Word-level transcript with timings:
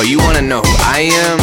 Oh, 0.00 0.02
you 0.02 0.16
wanna 0.16 0.40
know 0.40 0.62
who 0.62 0.74
I 0.80 1.00
am? 1.12 1.38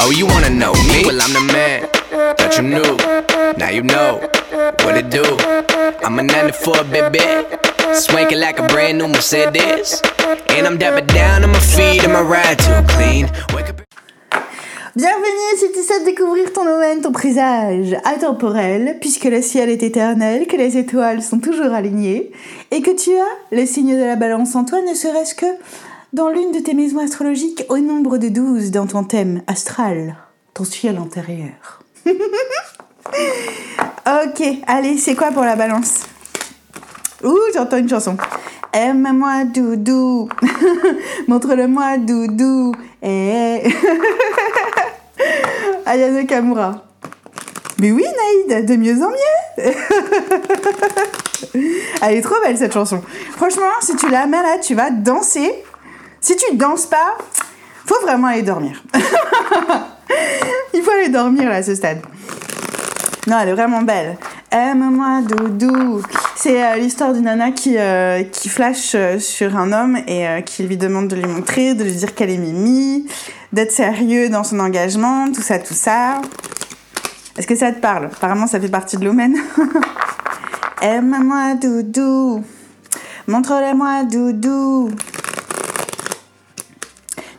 Oh, 0.00 0.10
you 0.10 0.26
wanna 0.26 0.50
know 0.50 0.72
me? 0.90 1.04
Well, 1.06 1.22
I'm 1.22 1.32
the 1.32 1.52
man 1.52 1.88
that 2.36 2.56
you 2.56 2.64
knew. 2.64 2.96
Now 3.56 3.68
you 3.68 3.84
know 3.84 4.28
what 4.82 4.96
it 4.96 5.08
do. 5.08 5.22
I'm 6.04 6.18
a 6.18 6.24
94 6.24 6.82
baby. 6.82 7.20
Swanking 7.94 8.40
like 8.40 8.58
a 8.58 8.66
brand 8.66 8.98
new 8.98 9.06
Mercedes. 9.06 10.02
And 10.48 10.66
I'm 10.66 10.76
dapping 10.76 11.06
down 11.06 11.44
on 11.44 11.50
my 11.52 11.60
feet 11.60 12.02
and 12.02 12.12
my 12.12 12.22
ride 12.22 12.58
too 12.58 12.82
clean. 12.88 13.30
Wake 13.54 13.68
up. 13.68 13.89
Bienvenue 14.96 15.56
si 15.56 15.70
tu 15.70 15.84
souhaites 15.84 16.04
découvrir 16.04 16.52
ton 16.52 16.64
domaine, 16.64 17.00
ton 17.00 17.12
présage 17.12 17.94
atemporel, 18.02 18.96
puisque 19.00 19.26
le 19.26 19.40
ciel 19.40 19.68
est 19.68 19.84
éternel, 19.84 20.48
que 20.48 20.56
les 20.56 20.76
étoiles 20.78 21.22
sont 21.22 21.38
toujours 21.38 21.72
alignées, 21.72 22.32
et 22.72 22.82
que 22.82 22.90
tu 22.90 23.12
as 23.16 23.56
le 23.56 23.66
signe 23.66 23.96
de 23.96 24.02
la 24.02 24.16
balance 24.16 24.56
en 24.56 24.64
toi, 24.64 24.80
ne 24.82 24.92
serait-ce 24.94 25.36
que 25.36 25.46
dans 26.12 26.28
l'une 26.28 26.50
de 26.50 26.58
tes 26.58 26.74
maisons 26.74 26.98
astrologiques 26.98 27.64
au 27.68 27.78
nombre 27.78 28.18
de 28.18 28.30
12 28.30 28.72
dans 28.72 28.88
ton 28.88 29.04
thème 29.04 29.42
astral, 29.46 30.16
ton 30.54 30.64
ciel 30.64 30.96
intérieur. 30.96 31.84
ok, 32.06 32.18
allez, 34.66 34.98
c'est 34.98 35.14
quoi 35.14 35.30
pour 35.30 35.44
la 35.44 35.54
balance? 35.54 36.00
Ouh, 37.22 37.38
j'entends 37.54 37.76
une 37.76 37.88
chanson. 37.88 38.16
Aime-moi 38.72 39.44
doudou, 39.44 40.28
montre-le-moi 41.28 41.98
doudou. 41.98 42.72
Eh. 43.02 43.62
Ayano 45.90 46.24
Kamura. 46.24 46.84
Mais 47.80 47.90
oui, 47.90 48.04
Naïd, 48.46 48.64
de 48.64 48.76
mieux 48.76 49.02
en 49.02 49.10
mieux. 49.10 49.16
Elle 52.02 52.18
est 52.18 52.22
trop 52.22 52.36
belle 52.44 52.56
cette 52.56 52.72
chanson. 52.72 53.02
Franchement, 53.32 53.72
si 53.80 53.96
tu 53.96 54.08
la 54.08 54.26
mets 54.26 54.40
là, 54.40 54.58
tu 54.62 54.76
vas 54.76 54.92
danser. 54.92 55.52
Si 56.20 56.36
tu 56.36 56.54
danses 56.54 56.86
pas, 56.86 57.18
faut 57.84 58.00
vraiment 58.02 58.28
aller 58.28 58.42
dormir. 58.42 58.80
Il 60.74 60.80
faut 60.80 60.92
aller 60.92 61.08
dormir 61.08 61.48
là 61.48 61.56
à 61.56 61.62
ce 61.64 61.74
stade. 61.74 61.98
Non, 63.26 63.40
elle 63.40 63.48
est 63.48 63.54
vraiment 63.54 63.82
belle. 63.82 64.16
Aime-moi, 64.52 65.22
doudou. 65.22 66.02
C'est 66.34 66.64
euh, 66.64 66.74
l'histoire 66.74 67.12
d'une 67.12 67.22
nana 67.22 67.52
qui, 67.52 67.78
euh, 67.78 68.24
qui 68.24 68.48
flash 68.48 68.96
euh, 68.96 69.20
sur 69.20 69.56
un 69.56 69.72
homme 69.72 69.96
et 70.08 70.42
qui 70.44 70.64
lui 70.64 70.76
demande 70.76 71.06
de 71.06 71.14
lui 71.14 71.26
montrer, 71.26 71.74
de 71.74 71.84
lui 71.84 71.92
dire 71.92 72.16
qu'elle 72.16 72.30
est 72.30 72.36
mimi, 72.36 73.06
d'être 73.52 73.70
sérieux 73.70 74.28
dans 74.28 74.42
son 74.42 74.58
engagement, 74.58 75.30
tout 75.32 75.40
ça, 75.40 75.60
tout 75.60 75.74
ça. 75.74 76.20
Est-ce 77.38 77.46
que 77.46 77.54
ça 77.54 77.70
te 77.70 77.78
parle? 77.78 78.06
Apparemment, 78.06 78.48
ça 78.48 78.58
fait 78.58 78.68
partie 78.68 78.96
de 78.96 79.04
l'omen. 79.04 79.36
Aime-moi, 80.82 81.54
doudou. 81.54 82.42
Montre-le-moi, 83.28 84.02
doudou. 84.02 84.90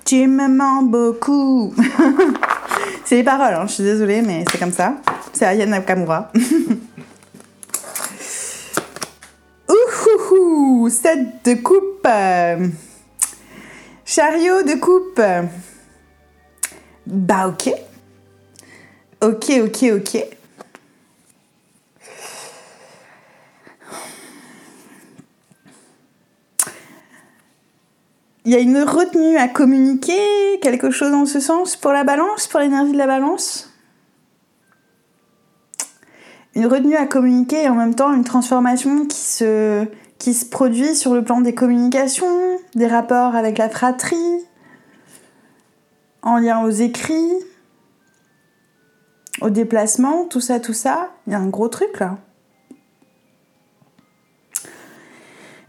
Tu 0.06 0.28
me 0.28 0.48
mens 0.48 0.84
beaucoup. 0.84 1.74
c'est 3.04 3.16
les 3.16 3.24
paroles, 3.24 3.54
hein, 3.54 3.66
je 3.68 3.74
suis 3.74 3.84
désolée, 3.84 4.22
mais 4.22 4.46
c'est 4.50 4.60
comme 4.60 4.72
ça. 4.72 4.96
C'est 5.34 5.46
Ayana 5.46 5.80
Nakamura. 5.80 6.32
Set 10.92 11.46
de 11.46 11.54
coupe. 11.54 12.06
Chariot 14.06 14.62
de 14.64 14.78
coupe. 14.78 15.22
Bah 17.08 17.48
ok. 17.48 17.74
Ok, 19.22 19.52
ok, 19.64 19.86
ok. 19.96 20.26
Il 28.44 28.52
y 28.52 28.56
a 28.56 28.60
une 28.60 28.80
retenue 28.80 29.38
à 29.38 29.48
communiquer, 29.48 30.60
quelque 30.62 30.92
chose 30.92 31.12
dans 31.12 31.26
ce 31.26 31.40
sens 31.40 31.78
pour 31.78 31.94
la 31.94 32.04
balance, 32.04 32.48
pour 32.48 32.60
l'énergie 32.60 32.92
de 32.92 32.98
la 32.98 33.08
balance? 33.08 33.72
Une 36.54 36.66
retenue 36.66 36.98
à 36.98 37.06
communiquer 37.06 37.64
et 37.64 37.70
en 37.70 37.76
même 37.76 37.96
temps 37.96 38.12
une 38.12 38.26
transformation 38.26 39.06
qui 39.06 39.18
se, 39.18 39.86
qui 40.22 40.36
se 40.36 40.46
produit 40.46 40.94
sur 40.94 41.16
le 41.16 41.24
plan 41.24 41.42
des 41.42 41.56
communications, 41.56 42.60
des 42.76 42.86
rapports 42.86 43.34
avec 43.34 43.58
la 43.58 43.70
fratrie, 43.70 44.46
en 46.22 46.38
lien 46.38 46.62
aux 46.62 46.70
écrits, 46.70 47.34
aux 49.42 49.50
déplacements, 49.50 50.26
tout 50.26 50.40
ça, 50.40 50.60
tout 50.60 50.74
ça. 50.74 51.10
Il 51.26 51.34
y 51.34 51.36
a 51.36 51.40
un 51.40 51.48
gros 51.48 51.70
truc 51.70 52.00
là. 52.00 52.20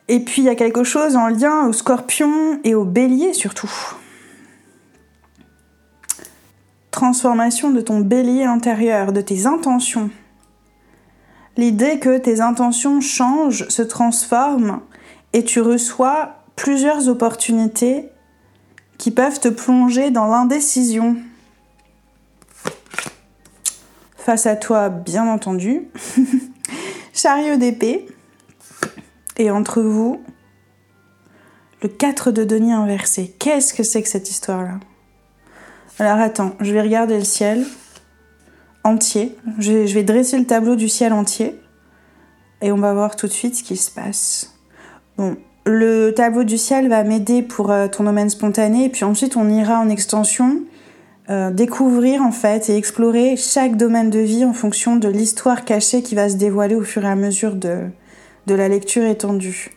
Et 0.09 0.21
puis 0.21 0.43
il 0.43 0.45
y 0.45 0.51
a 0.51 0.55
quelque 0.55 0.85
chose 0.85 1.17
en 1.17 1.29
lien 1.29 1.67
au 1.67 1.73
scorpion 1.73 2.61
et 2.63 2.75
au 2.75 2.85
bélier 2.85 3.33
surtout. 3.33 3.73
Transformation 6.91 7.71
de 7.71 7.81
ton 7.81 8.01
bélier 8.01 8.45
intérieur, 8.45 9.15
de 9.15 9.23
tes 9.23 9.47
intentions. 9.47 10.11
L'idée 11.57 11.99
que 11.99 12.19
tes 12.19 12.41
intentions 12.41 13.01
changent, 13.01 13.69
se 13.69 13.83
transforment 13.83 14.81
et 15.33 15.45
tu 15.45 15.61
reçois 15.61 16.37
plusieurs 16.57 17.09
opportunités 17.09 18.09
qui 18.99 19.11
peuvent 19.11 19.41
te 19.41 19.49
plonger 19.49 20.11
dans 20.11 20.27
l'indécision. 20.27 21.17
Face 24.17 24.47
à 24.47 24.57
toi, 24.57 24.89
bien 24.89 25.27
entendu, 25.27 25.89
chariot 27.13 27.57
d'épée. 27.57 28.07
Et 29.39 29.51
entre 29.51 29.83
vous, 29.83 30.23
le 31.83 31.89
4 31.89 32.31
de 32.31 32.45
denier 32.45 32.75
inversé. 32.75 33.35
Qu'est-ce 33.39 33.75
que 33.75 33.83
c'est 33.83 34.03
que 34.03 34.09
cette 34.09 34.31
histoire-là? 34.31 34.79
Alors 35.99 36.19
attends, 36.19 36.55
je 36.61 36.73
vais 36.73 36.83
regarder 36.83 37.19
le 37.19 37.25
ciel 37.25 37.67
entier. 38.85 39.37
Je 39.59 39.73
vais, 39.73 40.03
dresser 40.03 40.39
le 40.39 40.45
tableau 40.45 40.77
du 40.77 40.89
ciel 40.89 41.13
entier. 41.13 41.61
Et 42.61 42.73
on 42.73 42.79
va 42.79 42.95
voir 42.95 43.17
tout 43.17 43.27
de 43.27 43.33
suite 43.33 43.57
ce 43.57 43.63
qui 43.63 43.77
se 43.77 43.91
passe. 43.91 44.55
Bon, 45.17 45.37
le 45.67 46.11
tableau 46.11 46.45
du 46.45 46.59
ciel 46.59 46.89
va 46.89 47.03
m'aider 47.05 47.43
pour 47.43 47.71
euh, 47.71 47.89
ton 47.89 48.05
domaine 48.05 48.31
spontané. 48.31 48.85
Et 48.85 48.89
puis 48.89 49.05
ensuite, 49.05 49.37
on 49.37 49.49
ira 49.49 49.79
en 49.81 49.89
extension 49.89 50.63
euh, 51.31 51.51
découvrir 51.51 52.21
en 52.21 52.33
fait 52.33 52.69
et 52.69 52.77
explorer 52.77 53.37
chaque 53.37 53.77
domaine 53.77 54.11
de 54.11 54.19
vie 54.19 54.45
en 54.45 54.53
fonction 54.53 54.97
de 54.97 55.09
l'histoire 55.09 55.65
cachée 55.65 56.03
qui 56.03 56.17
va 56.17 56.29
se 56.29 56.35
dévoiler 56.35 56.75
au 56.75 56.83
fur 56.83 57.05
et 57.05 57.09
à 57.09 57.15
mesure 57.15 57.55
de, 57.55 57.89
de 58.47 58.55
la 58.55 58.69
lecture 58.69 59.05
étendue. 59.05 59.71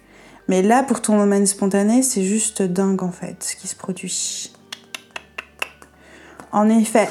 Mais 0.47 0.61
là, 0.61 0.83
pour 0.83 1.01
ton 1.01 1.17
domaine 1.17 1.45
spontané, 1.45 2.01
c'est 2.01 2.23
juste 2.23 2.61
dingue 2.61 3.03
en 3.03 3.11
fait 3.11 3.43
ce 3.43 3.55
qui 3.55 3.67
se 3.67 3.75
produit. 3.75 4.51
En 6.51 6.69
effet, 6.69 7.09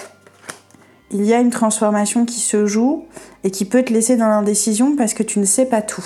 il 1.15 1.25
y 1.25 1.33
a 1.33 1.39
une 1.39 1.51
transformation 1.51 2.25
qui 2.25 2.41
se 2.41 2.67
joue 2.67 3.05
et 3.45 3.53
qui 3.53 3.65
peut 3.65 3.85
te 3.85 3.93
laisser 3.93 4.17
dans 4.17 4.27
l'indécision 4.27 4.97
parce 4.97 5.15
que 5.15 5.23
tu 5.23 5.39
ne 5.39 5.45
sais 5.45 5.65
pas 5.65 5.81
tout. 5.81 6.05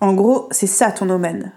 En 0.00 0.12
gros, 0.12 0.48
c'est 0.50 0.66
ça 0.66 0.92
ton 0.92 1.06
domaine. 1.06 1.52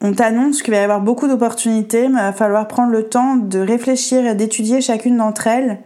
On 0.00 0.12
t'annonce 0.12 0.62
qu'il 0.62 0.72
va 0.72 0.80
y 0.80 0.84
avoir 0.84 1.00
beaucoup 1.00 1.26
d'opportunités, 1.26 2.08
mais 2.08 2.20
il 2.20 2.26
va 2.26 2.32
falloir 2.32 2.68
prendre 2.68 2.92
le 2.92 3.08
temps 3.08 3.34
de 3.34 3.58
réfléchir 3.58 4.24
et 4.24 4.36
d'étudier 4.36 4.80
chacune 4.80 5.16
d'entre 5.16 5.48
elles 5.48 5.80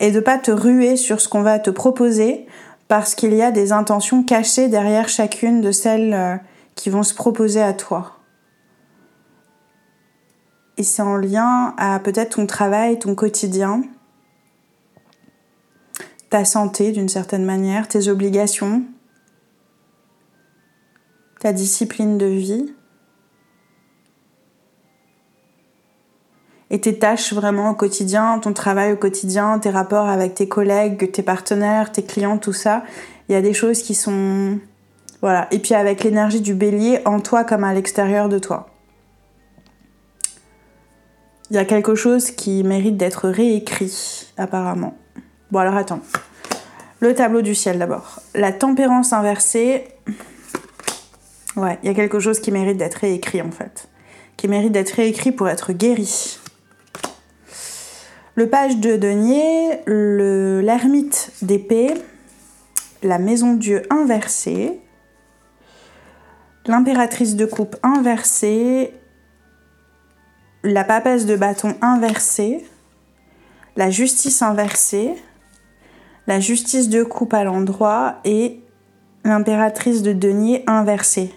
et 0.00 0.12
de 0.12 0.20
pas 0.20 0.38
te 0.38 0.50
ruer 0.50 0.96
sur 0.96 1.20
ce 1.20 1.28
qu'on 1.28 1.42
va 1.42 1.58
te 1.58 1.70
proposer 1.70 2.46
parce 2.88 3.14
qu'il 3.14 3.34
y 3.34 3.42
a 3.42 3.50
des 3.50 3.72
intentions 3.72 4.22
cachées 4.22 4.68
derrière 4.68 5.10
chacune 5.10 5.60
de 5.60 5.72
celles 5.72 6.14
euh, 6.14 6.36
qui 6.74 6.88
vont 6.88 7.02
se 7.02 7.14
proposer 7.14 7.60
à 7.60 7.74
toi. 7.74 8.18
Et 10.76 10.82
c'est 10.82 11.02
en 11.02 11.16
lien 11.16 11.74
à 11.76 12.00
peut-être 12.00 12.36
ton 12.36 12.46
travail, 12.46 12.98
ton 12.98 13.14
quotidien, 13.14 13.82
ta 16.30 16.44
santé 16.44 16.90
d'une 16.90 17.08
certaine 17.08 17.44
manière, 17.44 17.86
tes 17.86 18.08
obligations, 18.08 18.82
ta 21.38 21.52
discipline 21.52 22.18
de 22.18 22.26
vie. 22.26 22.74
Et 26.70 26.80
tes 26.80 26.98
tâches 26.98 27.32
vraiment 27.32 27.70
au 27.70 27.74
quotidien, 27.74 28.40
ton 28.40 28.52
travail 28.52 28.92
au 28.92 28.96
quotidien, 28.96 29.60
tes 29.60 29.70
rapports 29.70 30.08
avec 30.08 30.34
tes 30.34 30.48
collègues, 30.48 31.12
tes 31.12 31.22
partenaires, 31.22 31.92
tes 31.92 32.02
clients, 32.02 32.38
tout 32.38 32.52
ça. 32.52 32.82
Il 33.28 33.32
y 33.32 33.36
a 33.36 33.42
des 33.42 33.54
choses 33.54 33.80
qui 33.82 33.94
sont... 33.94 34.58
Voilà. 35.20 35.46
Et 35.52 35.60
puis 35.60 35.74
avec 35.74 36.02
l'énergie 36.02 36.40
du 36.40 36.54
bélier 36.54 37.00
en 37.04 37.20
toi 37.20 37.44
comme 37.44 37.62
à 37.62 37.72
l'extérieur 37.72 38.28
de 38.28 38.40
toi. 38.40 38.73
Il 41.54 41.58
y 41.58 41.60
a 41.60 41.64
quelque 41.64 41.94
chose 41.94 42.32
qui 42.32 42.64
mérite 42.64 42.96
d'être 42.96 43.28
réécrit, 43.28 44.26
apparemment. 44.36 44.98
Bon, 45.52 45.60
alors 45.60 45.76
attends. 45.76 46.00
Le 46.98 47.14
tableau 47.14 47.42
du 47.42 47.54
ciel 47.54 47.78
d'abord. 47.78 48.18
La 48.34 48.50
tempérance 48.50 49.12
inversée. 49.12 49.84
Ouais, 51.54 51.78
il 51.84 51.86
y 51.86 51.92
a 51.92 51.94
quelque 51.94 52.18
chose 52.18 52.40
qui 52.40 52.50
mérite 52.50 52.76
d'être 52.76 52.96
réécrit 52.96 53.40
en 53.40 53.52
fait. 53.52 53.86
Qui 54.36 54.48
mérite 54.48 54.72
d'être 54.72 54.90
réécrit 54.90 55.30
pour 55.30 55.48
être 55.48 55.72
guéri. 55.72 56.40
Le 58.34 58.48
page 58.50 58.78
de 58.78 58.96
denier, 58.96 59.78
le- 59.86 60.60
l'ermite 60.60 61.30
d'épée, 61.40 61.94
la 63.04 63.20
maison 63.20 63.54
Dieu 63.54 63.82
inversée, 63.90 64.80
l'impératrice 66.66 67.36
de 67.36 67.46
coupe 67.46 67.76
inversée, 67.84 68.92
la 70.64 70.82
papesse 70.82 71.26
de 71.26 71.36
bâton 71.36 71.74
inversée, 71.82 72.64
la 73.76 73.90
justice 73.90 74.42
inversée, 74.42 75.14
la 76.26 76.40
justice 76.40 76.88
de 76.88 77.02
coupe 77.02 77.34
à 77.34 77.44
l'endroit 77.44 78.16
et 78.24 78.60
l'impératrice 79.24 80.02
de 80.02 80.12
denier 80.12 80.64
inversée. 80.66 81.32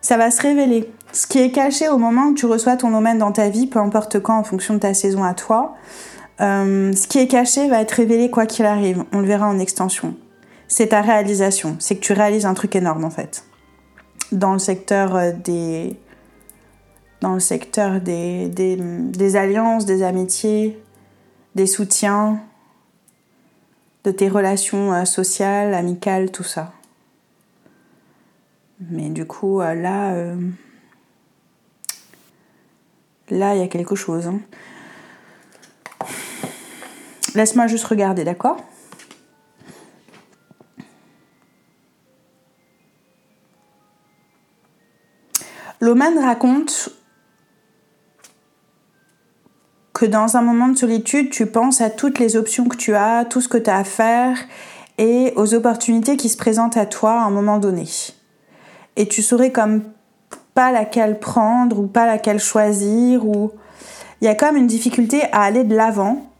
Ça 0.00 0.16
va 0.16 0.30
se 0.30 0.40
révéler. 0.40 0.90
Ce 1.12 1.26
qui 1.26 1.40
est 1.40 1.50
caché 1.50 1.88
au 1.88 1.98
moment 1.98 2.28
où 2.28 2.34
tu 2.34 2.46
reçois 2.46 2.76
ton 2.76 2.90
domaine 2.90 3.18
dans 3.18 3.32
ta 3.32 3.48
vie, 3.48 3.66
peu 3.66 3.80
importe 3.80 4.20
quand 4.20 4.38
en 4.38 4.44
fonction 4.44 4.74
de 4.74 4.78
ta 4.78 4.94
saison 4.94 5.24
à 5.24 5.34
toi, 5.34 5.74
euh, 6.40 6.92
ce 6.92 7.08
qui 7.08 7.18
est 7.18 7.26
caché 7.26 7.68
va 7.68 7.80
être 7.80 7.92
révélé 7.92 8.30
quoi 8.30 8.46
qu'il 8.46 8.64
arrive. 8.64 9.04
On 9.12 9.18
le 9.18 9.26
verra 9.26 9.48
en 9.48 9.58
extension. 9.58 10.14
C'est 10.68 10.88
ta 10.88 11.00
réalisation. 11.00 11.76
C'est 11.80 11.96
que 11.96 12.00
tu 12.00 12.12
réalises 12.12 12.46
un 12.46 12.54
truc 12.54 12.76
énorme 12.76 13.04
en 13.04 13.10
fait. 13.10 13.44
Dans 14.30 14.52
le 14.52 14.60
secteur 14.60 15.16
euh, 15.16 15.32
des. 15.32 15.96
Dans 17.20 17.34
le 17.34 17.40
secteur 17.40 18.00
des, 18.00 18.48
des, 18.48 19.36
alliances, 19.36 19.84
des 19.84 20.02
amitiés, 20.02 20.82
des 21.54 21.66
soutiens, 21.66 22.40
de 24.04 24.10
tes 24.10 24.28
relations 24.28 24.92
euh, 24.92 25.04
sociales, 25.04 25.74
amicales, 25.74 26.30
tout 26.30 26.44
ça. 26.44 26.72
Mais 28.80 29.10
du 29.10 29.26
coup, 29.26 29.60
là. 29.60 30.34
Là, 33.30 33.54
il 33.54 33.60
y 33.60 33.62
a 33.62 33.68
quelque 33.68 33.94
chose. 33.94 34.26
Hein. 34.26 34.40
Laisse-moi 37.36 37.68
juste 37.68 37.84
regarder, 37.84 38.24
d'accord? 38.24 38.56
Loman 45.80 46.18
raconte 46.18 46.90
que 50.00 50.06
dans 50.06 50.38
un 50.38 50.40
moment 50.40 50.68
de 50.68 50.78
solitude, 50.78 51.28
tu 51.28 51.44
penses 51.44 51.82
à 51.82 51.90
toutes 51.90 52.18
les 52.18 52.34
options 52.34 52.64
que 52.64 52.76
tu 52.78 52.94
as, 52.94 53.26
tout 53.26 53.42
ce 53.42 53.48
que 53.48 53.58
tu 53.58 53.68
as 53.68 53.76
à 53.76 53.84
faire 53.84 54.38
et 54.96 55.34
aux 55.36 55.52
opportunités 55.52 56.16
qui 56.16 56.30
se 56.30 56.38
présentent 56.38 56.78
à 56.78 56.86
toi 56.86 57.20
à 57.20 57.24
un 57.24 57.28
moment 57.28 57.58
donné. 57.58 57.84
Et 58.96 59.06
tu 59.08 59.20
saurais 59.20 59.52
comme 59.52 59.82
pas 60.54 60.72
laquelle 60.72 61.18
prendre 61.18 61.78
ou 61.78 61.86
pas 61.86 62.06
laquelle 62.06 62.38
choisir 62.38 63.26
ou 63.26 63.52
il 64.22 64.24
y 64.24 64.28
a 64.28 64.34
comme 64.34 64.56
une 64.56 64.66
difficulté 64.66 65.24
à 65.32 65.42
aller 65.42 65.64
de 65.64 65.76
l'avant. 65.76 66.30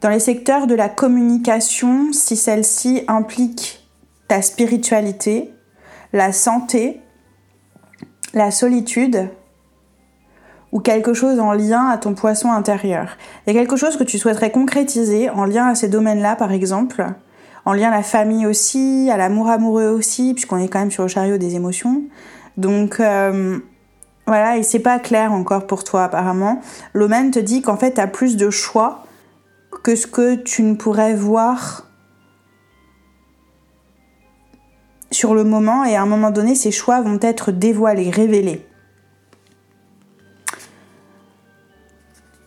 Dans 0.00 0.08
les 0.08 0.18
secteurs 0.18 0.66
de 0.66 0.74
la 0.74 0.88
communication, 0.88 2.10
si 2.14 2.38
celle-ci 2.38 3.02
implique 3.06 3.86
ta 4.28 4.40
spiritualité, 4.40 5.52
la 6.14 6.32
santé, 6.32 7.02
la 8.32 8.50
solitude 8.50 9.28
ou 10.76 10.80
quelque 10.80 11.14
chose 11.14 11.40
en 11.40 11.52
lien 11.54 11.86
à 11.86 11.96
ton 11.96 12.12
poisson 12.12 12.52
intérieur. 12.52 13.16
Il 13.46 13.54
y 13.54 13.56
a 13.56 13.58
quelque 13.58 13.76
chose 13.76 13.96
que 13.96 14.04
tu 14.04 14.18
souhaiterais 14.18 14.50
concrétiser 14.50 15.30
en 15.30 15.46
lien 15.46 15.68
à 15.68 15.74
ces 15.74 15.88
domaines-là, 15.88 16.36
par 16.36 16.52
exemple, 16.52 17.06
en 17.64 17.72
lien 17.72 17.88
à 17.88 17.96
la 17.96 18.02
famille 18.02 18.44
aussi, 18.44 19.08
à 19.10 19.16
l'amour 19.16 19.48
amoureux 19.48 19.88
aussi, 19.88 20.34
puisqu'on 20.34 20.58
est 20.58 20.68
quand 20.68 20.80
même 20.80 20.90
sur 20.90 21.04
le 21.04 21.08
chariot 21.08 21.38
des 21.38 21.54
émotions. 21.54 22.02
Donc 22.58 23.00
euh, 23.00 23.58
voilà, 24.26 24.58
et 24.58 24.62
c'est 24.62 24.80
pas 24.80 24.98
clair 24.98 25.32
encore 25.32 25.66
pour 25.66 25.82
toi 25.82 26.04
apparemment. 26.04 26.60
L'Omen 26.92 27.30
te 27.30 27.38
dit 27.38 27.62
qu'en 27.62 27.78
fait, 27.78 27.94
tu 27.94 28.00
as 28.02 28.06
plus 28.06 28.36
de 28.36 28.50
choix 28.50 29.06
que 29.82 29.96
ce 29.96 30.06
que 30.06 30.34
tu 30.34 30.62
ne 30.62 30.74
pourrais 30.74 31.14
voir 31.14 31.86
sur 35.10 35.34
le 35.34 35.44
moment, 35.44 35.84
et 35.84 35.96
à 35.96 36.02
un 36.02 36.06
moment 36.06 36.30
donné, 36.30 36.54
ces 36.54 36.70
choix 36.70 37.00
vont 37.00 37.18
être 37.22 37.50
dévoilés, 37.50 38.10
révélés. 38.10 38.66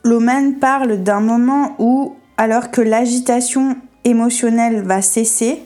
L'Omen 0.04 0.60
parle 0.60 1.04
d'un 1.04 1.20
moment 1.20 1.76
où, 1.80 2.16
alors 2.38 2.72
que 2.72 2.82
l'agitation 2.82 3.76
émotionnel 4.06 4.82
va 4.82 5.02
cesser, 5.02 5.62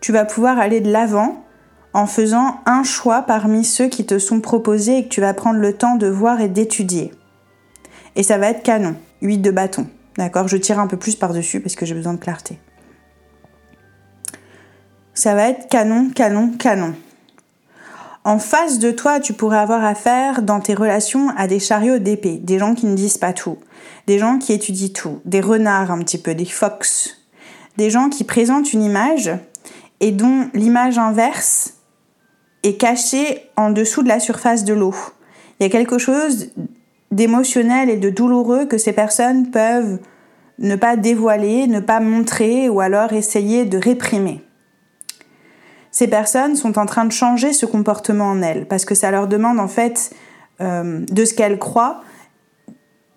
tu 0.00 0.12
vas 0.12 0.24
pouvoir 0.24 0.58
aller 0.58 0.80
de 0.80 0.90
l'avant 0.90 1.44
en 1.92 2.06
faisant 2.06 2.60
un 2.66 2.82
choix 2.82 3.22
parmi 3.22 3.64
ceux 3.64 3.88
qui 3.88 4.04
te 4.04 4.18
sont 4.18 4.40
proposés 4.40 4.98
et 4.98 5.04
que 5.04 5.08
tu 5.08 5.20
vas 5.20 5.32
prendre 5.32 5.60
le 5.60 5.72
temps 5.72 5.96
de 5.96 6.08
voir 6.08 6.40
et 6.40 6.48
d'étudier. 6.48 7.12
Et 8.16 8.22
ça 8.22 8.38
va 8.38 8.48
être 8.48 8.62
canon, 8.62 8.96
8 9.22 9.38
de 9.38 9.50
bâton. 9.50 9.86
D'accord? 10.16 10.48
Je 10.48 10.56
tire 10.56 10.78
un 10.78 10.86
peu 10.86 10.96
plus 10.96 11.16
par-dessus 11.16 11.60
parce 11.60 11.74
que 11.74 11.86
j'ai 11.86 11.94
besoin 11.94 12.14
de 12.14 12.18
clarté. 12.18 12.58
Ça 15.14 15.34
va 15.34 15.48
être 15.48 15.68
canon, 15.68 16.10
canon, 16.10 16.50
canon. 16.58 16.94
En 18.26 18.40
face 18.40 18.80
de 18.80 18.90
toi, 18.90 19.20
tu 19.20 19.34
pourrais 19.34 19.58
avoir 19.58 19.84
affaire 19.84 20.42
dans 20.42 20.58
tes 20.58 20.74
relations 20.74 21.28
à 21.36 21.46
des 21.46 21.60
chariots 21.60 22.00
d'épée, 22.00 22.38
des 22.42 22.58
gens 22.58 22.74
qui 22.74 22.86
ne 22.86 22.96
disent 22.96 23.18
pas 23.18 23.32
tout, 23.32 23.58
des 24.08 24.18
gens 24.18 24.38
qui 24.38 24.52
étudient 24.52 24.92
tout, 24.92 25.20
des 25.24 25.40
renards 25.40 25.92
un 25.92 26.00
petit 26.00 26.18
peu, 26.18 26.34
des 26.34 26.44
fox, 26.44 27.20
des 27.76 27.88
gens 27.88 28.08
qui 28.08 28.24
présentent 28.24 28.72
une 28.72 28.82
image 28.82 29.30
et 30.00 30.10
dont 30.10 30.50
l'image 30.54 30.98
inverse 30.98 31.74
est 32.64 32.76
cachée 32.76 33.42
en 33.56 33.70
dessous 33.70 34.02
de 34.02 34.08
la 34.08 34.18
surface 34.18 34.64
de 34.64 34.74
l'eau. 34.74 34.96
Il 35.60 35.62
y 35.62 35.66
a 35.66 35.70
quelque 35.70 35.98
chose 35.98 36.48
d'émotionnel 37.12 37.90
et 37.90 37.96
de 37.96 38.10
douloureux 38.10 38.66
que 38.66 38.76
ces 38.76 38.92
personnes 38.92 39.52
peuvent 39.52 40.00
ne 40.58 40.74
pas 40.74 40.96
dévoiler, 40.96 41.68
ne 41.68 41.78
pas 41.78 42.00
montrer 42.00 42.68
ou 42.70 42.80
alors 42.80 43.12
essayer 43.12 43.66
de 43.66 43.78
réprimer. 43.78 44.42
Ces 45.96 46.08
personnes 46.08 46.56
sont 46.56 46.78
en 46.78 46.84
train 46.84 47.06
de 47.06 47.10
changer 47.10 47.54
ce 47.54 47.64
comportement 47.64 48.26
en 48.26 48.42
elles 48.42 48.66
parce 48.68 48.84
que 48.84 48.94
ça 48.94 49.10
leur 49.10 49.28
demande 49.28 49.58
en 49.58 49.66
fait 49.66 50.14
euh, 50.60 51.00
de 51.10 51.24
ce 51.24 51.32
qu'elles 51.32 51.58
croient 51.58 52.02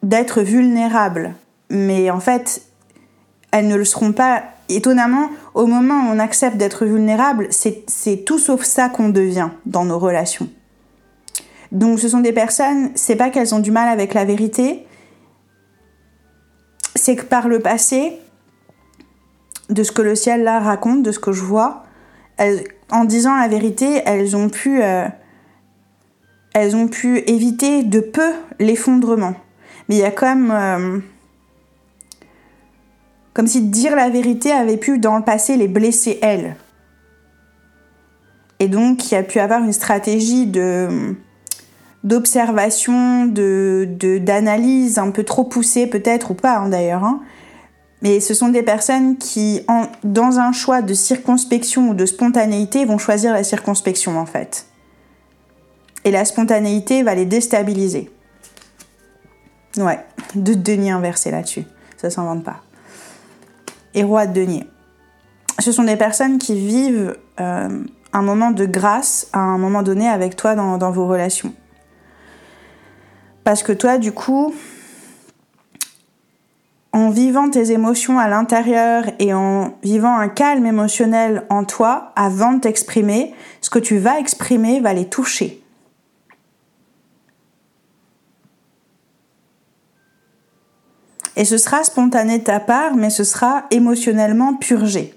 d'être 0.02 0.40
vulnérables. 0.40 1.36
Mais 1.70 2.10
en 2.10 2.22
fait, 2.22 2.62
elles 3.52 3.68
ne 3.68 3.76
le 3.76 3.84
seront 3.84 4.14
pas. 4.14 4.44
Étonnamment, 4.70 5.30
au 5.56 5.66
moment 5.66 5.96
où 5.96 6.14
on 6.14 6.20
accepte 6.20 6.56
d'être 6.56 6.86
vulnérable, 6.86 7.50
c'est 7.50 8.24
tout 8.26 8.40
sauf 8.40 8.64
ça 8.64 8.88
qu'on 8.88 9.10
devient 9.10 9.50
dans 9.66 9.84
nos 9.84 10.00
relations. 10.00 10.48
Donc 11.74 12.00
ce 12.00 12.08
sont 12.08 12.22
des 12.22 12.32
personnes, 12.32 12.92
c'est 12.96 13.18
pas 13.18 13.30
qu'elles 13.30 13.54
ont 13.54 13.60
du 13.60 13.72
mal 13.72 13.90
avec 13.90 14.14
la 14.14 14.24
vérité, 14.24 14.88
c'est 16.96 17.18
que 17.18 17.26
par 17.26 17.50
le 17.50 17.60
passé, 17.60 18.20
de 19.68 19.84
ce 19.84 19.92
que 19.92 20.02
le 20.02 20.16
ciel 20.16 20.44
là 20.44 20.62
raconte, 20.62 21.04
de 21.04 21.12
ce 21.12 21.20
que 21.20 21.34
je 21.34 21.44
vois, 21.44 21.84
en 22.92 23.06
disant 23.06 23.36
la 23.36 23.48
vérité, 23.48 24.02
elles 24.06 24.36
ont 24.36 24.50
pu, 24.50 24.82
euh, 24.82 25.08
elles 26.54 26.76
ont 26.76 26.88
pu 26.88 27.20
éviter 27.28 27.84
de 27.84 28.00
peu 28.00 28.32
l'effondrement. 28.60 29.36
Mais 29.88 29.96
il 29.96 30.00
y 30.00 30.06
a 30.06 30.12
comme 30.12 30.52
euh, 30.52 31.00
comme 33.34 33.48
si 33.48 33.62
dire 33.62 33.96
la 33.96 34.10
vérité 34.10 34.52
avait 34.52 34.78
pu 34.78 35.00
dans 35.00 35.18
le 35.18 35.24
passé 35.24 35.58
les 35.58 35.68
blesser 35.68 36.20
elles. 36.22 36.56
Et 38.60 38.68
donc 38.68 39.10
il 39.10 39.16
y 39.16 39.18
a 39.18 39.24
pu 39.24 39.40
avoir 39.40 39.64
une 39.64 39.74
stratégie 39.74 40.46
de 40.46 41.16
d'observation, 42.04 43.26
de 43.26 43.88
d'analyse 44.22 45.00
un 45.00 45.12
peu 45.12 45.24
trop 45.24 45.44
poussée 45.44 45.88
peut-être 45.88 46.32
ou 46.32 46.34
pas 46.34 46.58
hein, 46.58 46.70
d'ailleurs. 46.70 47.04
Hein. 47.04 47.22
Mais 48.02 48.20
ce 48.20 48.34
sont 48.34 48.50
des 48.50 48.64
personnes 48.64 49.18
qui, 49.18 49.66
dans 50.04 50.40
un 50.40 50.52
choix 50.52 50.82
de 50.82 50.94
circonspection 50.94 51.90
ou 51.90 51.94
de 51.94 52.06
spontanéité, 52.06 52.86
vont 52.86 52.98
choisir 52.98 53.34
la 53.34 53.44
circonspection 53.44 54.18
en 54.18 54.26
fait. 54.26 54.68
Et 56.06 56.12
la 56.12 56.24
spontanéité 56.24 57.04
va 57.04 57.14
les 57.14 57.26
déstabiliser. 57.26 58.10
Ouais, 59.78 60.00
de 60.36 60.54
denier 60.54 60.92
inversé 60.92 61.30
là-dessus. 61.32 61.66
Ça 61.98 62.10
s'invente 62.10 62.44
pas 62.44 62.62
et 63.94 64.04
roi 64.04 64.28
de 64.28 64.34
denier. 64.34 64.68
Ce 65.60 65.72
sont 65.72 65.84
des 65.84 65.96
personnes 65.96 66.38
qui 66.38 66.56
vivent 66.56 67.18
euh, 67.40 67.84
un 68.14 68.22
moment 68.22 68.52
de 68.52 68.66
grâce 68.66 69.28
à 69.34 69.40
un 69.40 69.58
moment 69.58 69.84
donné 69.84 70.08
avec 70.08 70.36
toi 70.36 70.56
dans 70.56 70.92
vos 70.92 71.08
relations. 71.08 71.54
Parce 73.44 73.64
que 73.64 73.74
toi, 73.74 73.98
du 73.98 74.12
coup, 74.12 74.54
en 77.10 77.12
vivant 77.12 77.50
tes 77.50 77.72
émotions 77.72 78.20
à 78.20 78.28
l'intérieur 78.28 79.04
et 79.18 79.34
en 79.34 79.80
vivant 79.82 80.16
un 80.16 80.30
calme 80.30 80.68
émotionnel 80.68 81.44
en 81.50 81.64
toi, 81.64 82.14
avant 82.16 82.54
de 82.54 82.60
t'exprimer, 82.60 83.34
ce 83.62 83.72
que 83.72 83.80
tu 83.80 83.98
vas 83.98 84.20
exprimer 84.20 84.80
va 84.80 84.94
les 84.94 85.10
toucher. 85.10 85.64
Et 91.36 91.46
ce 91.46 91.58
sera 91.58 91.84
spontané 91.84 92.38
de 92.38 92.44
ta 92.44 92.60
part, 92.60 92.96
mais 92.96 93.10
ce 93.10 93.24
sera 93.24 93.66
émotionnellement 93.72 94.54
purgé. 94.54 95.16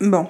Bon. 0.00 0.26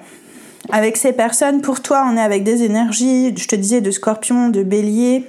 Avec 0.69 0.97
ces 0.97 1.13
personnes, 1.13 1.61
pour 1.61 1.81
toi, 1.81 2.07
on 2.07 2.15
est 2.17 2.21
avec 2.21 2.43
des 2.43 2.63
énergies, 2.63 3.35
je 3.35 3.47
te 3.47 3.55
disais, 3.55 3.81
de 3.81 3.91
scorpion, 3.91 4.49
de 4.49 4.63
bélier, 4.63 5.27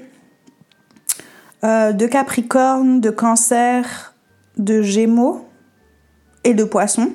euh, 1.64 1.92
de 1.92 2.06
Capricorne, 2.06 3.00
de 3.00 3.10
Cancer, 3.10 4.14
de 4.58 4.82
Gémeaux 4.82 5.46
et 6.44 6.54
de 6.54 6.64
Poisson. 6.64 7.12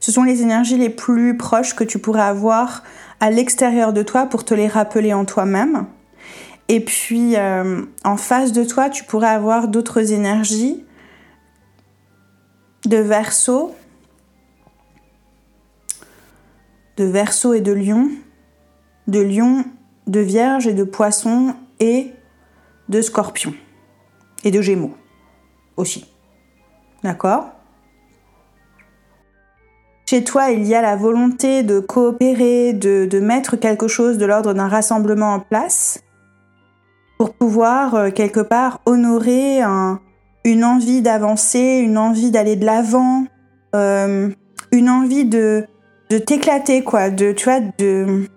Ce 0.00 0.12
sont 0.12 0.24
les 0.24 0.42
énergies 0.42 0.76
les 0.76 0.90
plus 0.90 1.36
proches 1.36 1.74
que 1.74 1.84
tu 1.84 1.98
pourrais 1.98 2.22
avoir 2.22 2.82
à 3.20 3.30
l'extérieur 3.30 3.92
de 3.92 4.02
toi 4.02 4.26
pour 4.26 4.44
te 4.44 4.52
les 4.52 4.68
rappeler 4.68 5.14
en 5.14 5.24
toi-même. 5.24 5.86
Et 6.68 6.80
puis 6.80 7.36
euh, 7.36 7.82
en 8.04 8.16
face 8.16 8.52
de 8.52 8.64
toi, 8.64 8.90
tu 8.90 9.04
pourrais 9.04 9.28
avoir 9.28 9.68
d'autres 9.68 10.12
énergies 10.12 10.84
de 12.84 12.98
Verseau, 12.98 13.74
de 16.96 17.04
Verseau 17.04 17.54
et 17.54 17.60
de 17.60 17.72
Lion, 17.72 18.10
de 19.06 19.20
Lion, 19.20 19.64
de 20.06 20.20
Vierge 20.20 20.66
et 20.66 20.74
de 20.74 20.84
Poisson 20.84 21.54
et 21.80 22.12
de 22.88 23.00
Scorpion 23.00 23.54
et 24.44 24.50
de 24.50 24.60
Gémeaux 24.60 24.94
aussi. 25.76 26.06
D'accord? 27.02 27.50
Chez 30.06 30.22
toi, 30.22 30.50
il 30.50 30.64
y 30.64 30.74
a 30.74 30.82
la 30.82 30.96
volonté 30.96 31.62
de 31.62 31.80
coopérer, 31.80 32.74
de, 32.74 33.20
mettre 33.20 33.56
quelque 33.56 33.88
chose 33.88 34.18
de 34.18 34.26
l'ordre 34.26 34.52
d'un 34.52 34.68
rassemblement 34.68 35.34
en 35.34 35.40
place 35.40 36.00
pour 37.18 37.32
pouvoir 37.34 37.94
euh, 37.94 38.10
quelque 38.10 38.40
part 38.40 38.80
honorer 38.84 39.62
un, 39.62 40.00
une 40.44 40.64
envie 40.64 41.00
d'avancer, 41.00 41.80
une 41.82 41.96
envie 41.96 42.30
d'aller 42.30 42.56
de 42.56 42.66
l'avant, 42.66 43.24
euh, 43.74 44.28
une 44.72 44.90
envie 44.90 45.24
de, 45.24 45.66
de 46.10 46.18
t'éclater, 46.18 46.82
quoi, 46.82 47.10
de, 47.10 47.32
tu 47.32 47.44
vois, 47.44 47.60
de, 47.78 48.28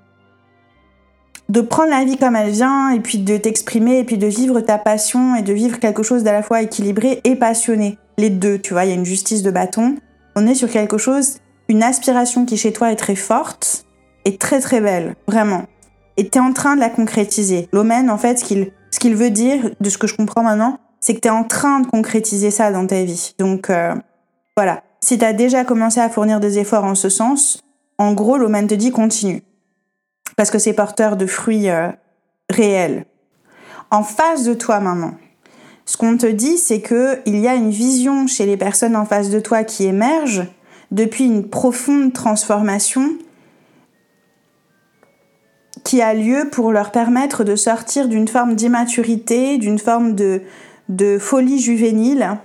de 1.49 1.61
prendre 1.61 1.89
la 1.89 2.03
vie 2.03 2.17
comme 2.17 2.35
elle 2.35 2.51
vient 2.51 2.89
et 2.91 2.99
puis 2.99 3.19
de 3.19 3.37
t'exprimer 3.37 3.99
et 3.99 4.03
puis 4.03 4.17
de 4.17 4.27
vivre 4.27 4.59
ta 4.61 4.77
passion 4.77 5.35
et 5.35 5.41
de 5.41 5.53
vivre 5.53 5.79
quelque 5.79 6.03
chose 6.03 6.23
d'à 6.23 6.33
la 6.33 6.43
fois 6.43 6.61
équilibré 6.61 7.21
et 7.23 7.35
passionné. 7.35 7.97
Les 8.17 8.29
deux, 8.29 8.59
tu 8.59 8.73
vois, 8.73 8.85
il 8.85 8.89
y 8.89 8.91
a 8.91 8.95
une 8.95 9.05
justice 9.05 9.43
de 9.43 9.51
bâton. 9.51 9.95
On 10.35 10.47
est 10.47 10.55
sur 10.55 10.69
quelque 10.69 10.97
chose, 10.97 11.39
une 11.69 11.83
aspiration 11.83 12.45
qui 12.45 12.57
chez 12.57 12.73
toi 12.73 12.91
est 12.91 12.95
très 12.95 13.15
forte 13.15 13.85
et 14.25 14.37
très 14.37 14.59
très 14.59 14.81
belle, 14.81 15.15
vraiment. 15.27 15.63
Et 16.17 16.29
tu 16.29 16.37
es 16.37 16.41
en 16.41 16.53
train 16.53 16.75
de 16.75 16.79
la 16.79 16.89
concrétiser. 16.89 17.69
L'omen, 17.71 18.09
en 18.09 18.17
fait, 18.17 18.39
ce 18.39 18.99
qu'il 18.99 19.15
veut 19.15 19.29
dire, 19.29 19.71
de 19.79 19.89
ce 19.89 19.97
que 19.97 20.07
je 20.07 20.15
comprends 20.15 20.43
maintenant, 20.43 20.79
c'est 20.99 21.13
que 21.13 21.19
tu 21.19 21.27
es 21.27 21.31
en 21.31 21.43
train 21.43 21.79
de 21.79 21.87
concrétiser 21.87 22.51
ça 22.51 22.71
dans 22.71 22.87
ta 22.87 23.03
vie. 23.03 23.35
Donc 23.37 23.69
euh, 23.69 23.93
voilà, 24.55 24.83
si 25.01 25.17
tu 25.17 25.25
as 25.25 25.33
déjà 25.33 25.63
commencé 25.63 25.99
à 25.99 26.09
fournir 26.09 26.39
des 26.39 26.59
efforts 26.59 26.83
en 26.83 26.95
ce 26.95 27.09
sens, 27.09 27.61
en 27.97 28.13
gros, 28.13 28.37
l'omen 28.37 28.67
te 28.67 28.75
dit 28.75 28.91
continue 28.91 29.43
parce 30.35 30.51
que 30.51 30.59
c'est 30.59 30.73
porteur 30.73 31.17
de 31.17 31.25
fruits 31.25 31.69
euh, 31.69 31.89
réels. 32.49 33.05
En 33.89 34.03
face 34.03 34.43
de 34.43 34.53
toi 34.53 34.79
maintenant, 34.79 35.15
ce 35.85 35.97
qu'on 35.97 36.17
te 36.17 36.27
dit, 36.27 36.57
c'est 36.57 36.81
que 36.81 37.19
il 37.25 37.39
y 37.39 37.47
a 37.47 37.55
une 37.55 37.71
vision 37.71 38.27
chez 38.27 38.45
les 38.45 38.57
personnes 38.57 38.95
en 38.95 39.05
face 39.05 39.29
de 39.29 39.39
toi 39.39 39.63
qui 39.63 39.85
émerge 39.85 40.45
depuis 40.91 41.25
une 41.25 41.49
profonde 41.49 42.13
transformation 42.13 43.17
qui 45.83 46.01
a 46.01 46.13
lieu 46.13 46.49
pour 46.51 46.71
leur 46.71 46.91
permettre 46.91 47.43
de 47.43 47.55
sortir 47.55 48.09
d'une 48.09 48.27
forme 48.27 48.55
d'immaturité, 48.55 49.57
d'une 49.57 49.79
forme 49.79 50.15
de, 50.15 50.41
de 50.89 51.17
folie 51.17 51.59
juvénile, 51.59 52.37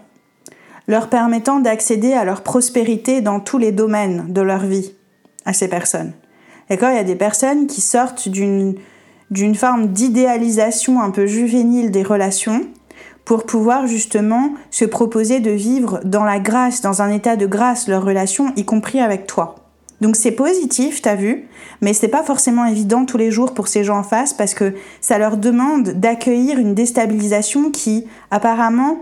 leur 0.89 1.09
permettant 1.09 1.61
d'accéder 1.61 2.13
à 2.13 2.25
leur 2.25 2.43
prospérité 2.43 3.21
dans 3.21 3.41
tous 3.41 3.59
les 3.59 3.73
domaines 3.73 4.33
de 4.33 4.41
leur 4.41 4.61
vie 4.61 4.93
à 5.45 5.53
ces 5.53 5.69
personnes. 5.69 6.13
D'accord 6.71 6.91
Il 6.91 6.97
y 6.97 7.01
a 7.01 7.05
des 7.05 7.17
personnes 7.17 7.67
qui 7.67 7.81
sortent 7.81 8.29
d'une 8.29 8.75
d'une 9.33 9.55
forme 9.55 9.89
d'idéalisation 9.89 11.01
un 11.01 11.11
peu 11.11 11.27
juvénile 11.27 11.91
des 11.91 12.03
relations 12.03 12.67
pour 13.25 13.45
pouvoir 13.45 13.87
justement 13.87 14.53
se 14.71 14.85
proposer 14.85 15.41
de 15.41 15.51
vivre 15.51 16.01
dans 16.05 16.25
la 16.25 16.39
grâce, 16.39 16.83
dans 16.83 17.01
un 17.01 17.11
état 17.11 17.37
de 17.37 17.47
grâce 17.47 17.89
leur 17.89 18.05
relation, 18.05 18.53
y 18.57 18.65
compris 18.67 19.01
avec 19.01 19.27
toi. 19.27 19.55
Donc 20.03 20.17
c'est 20.17 20.33
positif, 20.33 21.01
t'as 21.01 21.15
vu, 21.15 21.49
mais 21.81 21.95
c'est 21.95 22.09
pas 22.09 22.25
forcément 22.25 22.67
évident 22.67 23.07
tous 23.07 23.17
les 23.17 23.31
jours 23.31 23.55
pour 23.55 23.69
ces 23.69 23.85
gens 23.85 23.99
en 23.99 24.03
face 24.03 24.35
parce 24.35 24.53
que 24.53 24.75
ça 25.01 25.17
leur 25.17 25.39
demande 25.39 25.91
d'accueillir 25.91 26.59
une 26.59 26.75
déstabilisation 26.75 27.71
qui 27.71 28.07
apparemment 28.31 28.99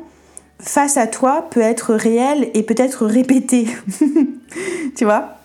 face 0.63 0.97
à 0.97 1.07
toi 1.07 1.47
peut 1.51 1.61
être 1.61 1.95
réelle 1.95 2.51
et 2.55 2.63
peut-être 2.63 3.07
répétée. 3.07 3.67
tu 4.97 5.05
vois? 5.05 5.41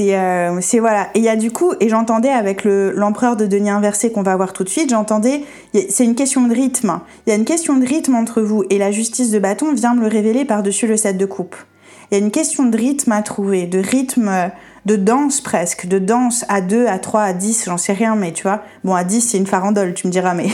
Euh, 0.00 0.58
c'est 0.60 0.78
voilà. 0.78 1.08
Et 1.14 1.18
il 1.18 1.24
y 1.24 1.28
a 1.28 1.36
du 1.36 1.50
coup 1.50 1.72
et 1.80 1.88
j'entendais 1.88 2.30
avec 2.30 2.64
l'empereur 2.64 3.36
de 3.36 3.46
denier 3.46 3.70
inversé 3.70 4.10
qu'on 4.10 4.22
va 4.22 4.34
voir 4.36 4.52
tout 4.52 4.64
de 4.64 4.68
suite 4.68 4.90
j'entendais 4.90 5.42
c'est 5.88 6.04
une 6.04 6.14
question 6.14 6.46
de 6.46 6.54
rythme. 6.54 7.00
Il 7.26 7.30
y 7.30 7.32
a 7.32 7.36
une 7.36 7.44
question 7.44 7.76
de 7.76 7.86
rythme 7.86 8.14
entre 8.14 8.40
vous 8.40 8.64
et 8.70 8.78
la 8.78 8.90
justice 8.90 9.30
de 9.30 9.38
bâton 9.38 9.72
vient 9.74 9.94
me 9.94 10.00
le 10.00 10.08
révéler 10.08 10.44
par 10.44 10.62
dessus 10.62 10.86
le 10.86 10.96
set 10.96 11.16
de 11.16 11.26
coupe. 11.26 11.56
Il 12.10 12.18
y 12.18 12.20
a 12.20 12.24
une 12.24 12.30
question 12.30 12.64
de 12.64 12.76
rythme 12.76 13.12
à 13.12 13.22
trouver 13.22 13.66
de 13.66 13.78
rythme 13.78 14.50
de 14.86 14.96
danse 14.96 15.40
presque 15.40 15.86
de 15.86 15.98
danse 15.98 16.44
à 16.48 16.60
2 16.60 16.86
à 16.86 16.98
3 16.98 17.22
à 17.22 17.32
10 17.32 17.64
j'en 17.66 17.78
sais 17.78 17.92
rien 17.92 18.16
mais 18.16 18.32
tu 18.32 18.42
vois. 18.44 18.62
Bon 18.84 18.94
à 18.94 19.04
10 19.04 19.20
c'est 19.20 19.38
une 19.38 19.46
farandole 19.46 19.94
tu 19.94 20.06
me 20.06 20.12
diras 20.12 20.34
mais 20.34 20.48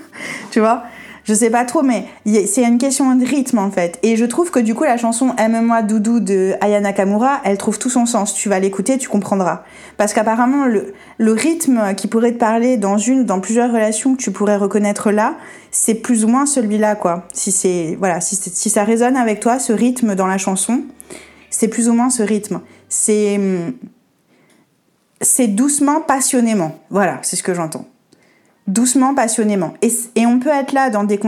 tu 0.50 0.60
vois 0.60 0.84
je 1.26 1.34
sais 1.34 1.50
pas 1.50 1.64
trop, 1.64 1.82
mais 1.82 2.04
c'est 2.24 2.62
une 2.62 2.78
question 2.78 3.12
de 3.16 3.26
rythme 3.26 3.58
en 3.58 3.70
fait. 3.72 3.98
Et 4.04 4.14
je 4.14 4.24
trouve 4.24 4.52
que 4.52 4.60
du 4.60 4.76
coup, 4.76 4.84
la 4.84 4.96
chanson 4.96 5.34
Aime-moi 5.38 5.82
Doudou 5.82 6.20
de 6.20 6.54
Ayana 6.60 6.90
Nakamura, 6.90 7.40
elle 7.44 7.58
trouve 7.58 7.80
tout 7.80 7.90
son 7.90 8.06
sens. 8.06 8.32
Tu 8.32 8.48
vas 8.48 8.60
l'écouter, 8.60 8.96
tu 8.96 9.08
comprendras. 9.08 9.64
Parce 9.96 10.12
qu'apparemment, 10.12 10.66
le, 10.66 11.32
rythme 11.32 11.96
qui 11.96 12.06
pourrait 12.06 12.32
te 12.32 12.38
parler 12.38 12.76
dans 12.76 12.96
une, 12.96 13.24
dans 13.24 13.40
plusieurs 13.40 13.72
relations 13.72 14.14
que 14.14 14.22
tu 14.22 14.30
pourrais 14.30 14.56
reconnaître 14.56 15.10
là, 15.10 15.34
c'est 15.72 15.94
plus 15.94 16.24
ou 16.24 16.28
moins 16.28 16.46
celui-là, 16.46 16.94
quoi. 16.94 17.26
Si 17.32 17.50
c'est, 17.50 17.96
voilà, 17.98 18.20
si, 18.20 18.36
si 18.36 18.70
ça 18.70 18.84
résonne 18.84 19.16
avec 19.16 19.40
toi, 19.40 19.58
ce 19.58 19.72
rythme 19.72 20.14
dans 20.14 20.28
la 20.28 20.38
chanson, 20.38 20.82
c'est 21.50 21.68
plus 21.68 21.88
ou 21.88 21.92
moins 21.92 22.08
ce 22.08 22.22
rythme. 22.22 22.60
C'est, 22.88 23.40
c'est 25.20 25.48
doucement, 25.48 26.00
passionnément. 26.00 26.78
Voilà, 26.90 27.18
c'est 27.22 27.34
ce 27.34 27.42
que 27.42 27.52
j'entends 27.52 27.84
doucement, 28.66 29.14
passionnément. 29.14 29.74
Et, 29.82 30.26
on 30.26 30.38
peut 30.38 30.50
être 30.50 30.72
là 30.72 30.90
dans 30.90 31.04
des, 31.04 31.18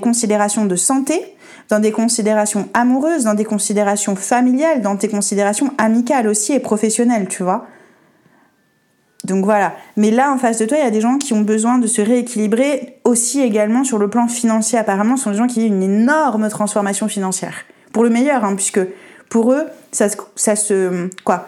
considérations 0.00 0.64
de 0.64 0.76
santé, 0.76 1.36
dans 1.68 1.78
des 1.78 1.92
considérations 1.92 2.68
amoureuses, 2.74 3.24
dans 3.24 3.34
des 3.34 3.44
considérations 3.44 4.16
familiales, 4.16 4.80
dans 4.80 4.94
des 4.94 5.08
considérations 5.08 5.72
amicales 5.78 6.26
aussi 6.26 6.52
et 6.52 6.60
professionnelles, 6.60 7.28
tu 7.28 7.42
vois. 7.42 7.66
Donc 9.24 9.44
voilà. 9.44 9.74
Mais 9.96 10.10
là, 10.10 10.32
en 10.32 10.38
face 10.38 10.58
de 10.58 10.64
toi, 10.64 10.78
il 10.78 10.84
y 10.84 10.86
a 10.86 10.90
des 10.90 11.02
gens 11.02 11.18
qui 11.18 11.34
ont 11.34 11.42
besoin 11.42 11.78
de 11.78 11.86
se 11.86 12.00
rééquilibrer 12.00 13.00
aussi 13.04 13.42
également 13.42 13.84
sur 13.84 13.98
le 13.98 14.08
plan 14.08 14.26
financier. 14.28 14.78
Apparemment, 14.78 15.18
ce 15.18 15.24
sont 15.24 15.30
des 15.30 15.36
gens 15.36 15.46
qui 15.46 15.60
ont 15.60 15.66
une 15.66 15.82
énorme 15.82 16.48
transformation 16.48 17.06
financière. 17.06 17.54
Pour 17.92 18.02
le 18.02 18.08
meilleur, 18.08 18.44
hein, 18.44 18.54
puisque 18.56 18.80
pour 19.28 19.52
eux, 19.52 19.66
ça, 19.92 20.06
ça 20.36 20.56
se... 20.56 21.08
Quoi? 21.22 21.46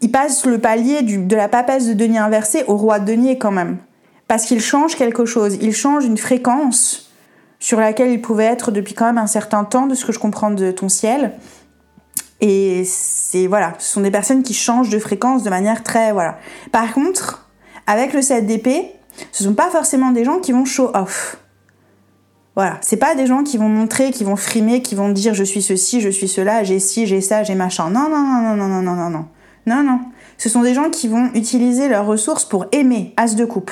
Ils 0.00 0.12
passent 0.12 0.46
le 0.46 0.58
palier 0.58 1.02
de 1.02 1.36
la 1.36 1.48
papesse 1.48 1.88
de 1.88 1.94
denier 1.94 2.18
inversé 2.18 2.64
au 2.68 2.76
roi 2.76 3.00
de 3.00 3.06
denier 3.06 3.36
quand 3.36 3.50
même 3.50 3.78
parce 4.28 4.44
qu'il 4.44 4.60
change 4.60 4.96
quelque 4.96 5.24
chose, 5.24 5.58
il 5.60 5.74
change 5.74 6.04
une 6.04 6.18
fréquence 6.18 7.10
sur 7.58 7.78
laquelle 7.78 8.10
il 8.10 8.20
pouvait 8.20 8.44
être 8.44 8.70
depuis 8.72 8.94
quand 8.94 9.06
même 9.06 9.18
un 9.18 9.26
certain 9.26 9.64
temps, 9.64 9.86
de 9.86 9.94
ce 9.94 10.04
que 10.04 10.12
je 10.12 10.18
comprends 10.18 10.50
de 10.50 10.70
ton 10.72 10.88
ciel. 10.88 11.34
Et 12.40 12.82
c'est 12.84 13.46
voilà, 13.46 13.74
ce 13.78 13.92
sont 13.92 14.00
des 14.00 14.10
personnes 14.10 14.42
qui 14.42 14.52
changent 14.52 14.90
de 14.90 14.98
fréquence 14.98 15.44
de 15.44 15.50
manière 15.50 15.84
très 15.84 16.12
voilà. 16.12 16.38
Par 16.72 16.92
contre, 16.92 17.48
avec 17.86 18.12
le 18.12 18.20
7 18.20 18.46
d'épée, 18.46 18.90
ce 19.30 19.44
sont 19.44 19.54
pas 19.54 19.70
forcément 19.70 20.10
des 20.10 20.24
gens 20.24 20.40
qui 20.40 20.50
vont 20.50 20.64
show 20.64 20.90
off. 20.94 21.36
Voilà, 22.56 22.78
c'est 22.82 22.96
pas 22.96 23.14
des 23.14 23.26
gens 23.26 23.44
qui 23.44 23.58
vont 23.58 23.68
montrer, 23.68 24.10
qui 24.10 24.24
vont 24.24 24.36
frimer, 24.36 24.82
qui 24.82 24.94
vont 24.94 25.10
dire 25.10 25.32
je 25.32 25.44
suis 25.44 25.62
ceci, 25.62 26.00
je 26.00 26.08
suis 26.08 26.28
cela, 26.28 26.64
j'ai 26.64 26.80
ci, 26.80 27.06
j'ai 27.06 27.20
ça, 27.20 27.44
j'ai 27.44 27.54
machin. 27.54 27.90
Non 27.90 28.08
non 28.10 28.24
non 28.24 28.56
non 28.56 28.66
non 28.66 28.82
non 28.82 28.82
non 28.82 29.10
non 29.10 29.26
non. 29.66 29.82
Non. 29.84 30.00
Ce 30.36 30.48
sont 30.48 30.62
des 30.62 30.74
gens 30.74 30.90
qui 30.90 31.06
vont 31.06 31.30
utiliser 31.34 31.88
leurs 31.88 32.06
ressources 32.06 32.44
pour 32.44 32.66
aimer, 32.72 33.14
as 33.16 33.36
de 33.36 33.44
coupe. 33.44 33.70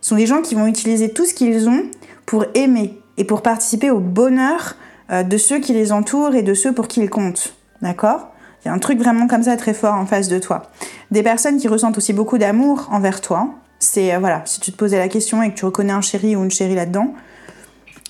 Sont 0.00 0.16
des 0.16 0.26
gens 0.26 0.42
qui 0.42 0.54
vont 0.54 0.66
utiliser 0.66 1.10
tout 1.10 1.26
ce 1.26 1.34
qu'ils 1.34 1.68
ont 1.68 1.82
pour 2.26 2.44
aimer 2.54 2.98
et 3.16 3.24
pour 3.24 3.42
participer 3.42 3.90
au 3.90 4.00
bonheur 4.00 4.76
euh, 5.10 5.22
de 5.22 5.36
ceux 5.36 5.58
qui 5.58 5.72
les 5.72 5.92
entourent 5.92 6.34
et 6.34 6.42
de 6.42 6.54
ceux 6.54 6.72
pour 6.72 6.88
qui 6.88 7.00
ils 7.00 7.10
comptent. 7.10 7.54
D'accord? 7.82 8.28
Il 8.64 8.68
y 8.68 8.70
a 8.70 8.74
un 8.74 8.78
truc 8.78 8.98
vraiment 8.98 9.26
comme 9.26 9.42
ça 9.42 9.56
très 9.56 9.74
fort 9.74 9.94
en 9.94 10.06
face 10.06 10.28
de 10.28 10.38
toi. 10.38 10.70
Des 11.10 11.22
personnes 11.22 11.58
qui 11.58 11.68
ressentent 11.68 11.98
aussi 11.98 12.12
beaucoup 12.12 12.38
d'amour 12.38 12.88
envers 12.92 13.20
toi. 13.20 13.48
C'est, 13.78 14.14
euh, 14.14 14.18
voilà, 14.18 14.42
si 14.44 14.60
tu 14.60 14.72
te 14.72 14.76
posais 14.76 14.98
la 14.98 15.08
question 15.08 15.42
et 15.42 15.50
que 15.50 15.56
tu 15.56 15.64
reconnais 15.64 15.92
un 15.92 16.02
chéri 16.02 16.36
ou 16.36 16.44
une 16.44 16.50
chérie 16.50 16.74
là-dedans, 16.74 17.14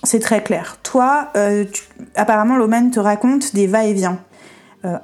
c'est 0.03 0.21
très 0.21 0.43
clair. 0.43 0.79
Toi, 0.83 1.29
euh, 1.37 1.65
apparemment, 2.17 2.57
l'Omen 2.57 2.91
te 2.91 3.01
raconte 3.01 3.55
des 3.55 3.67
va-et-vient. 3.67 4.19
Euh, 4.87 4.97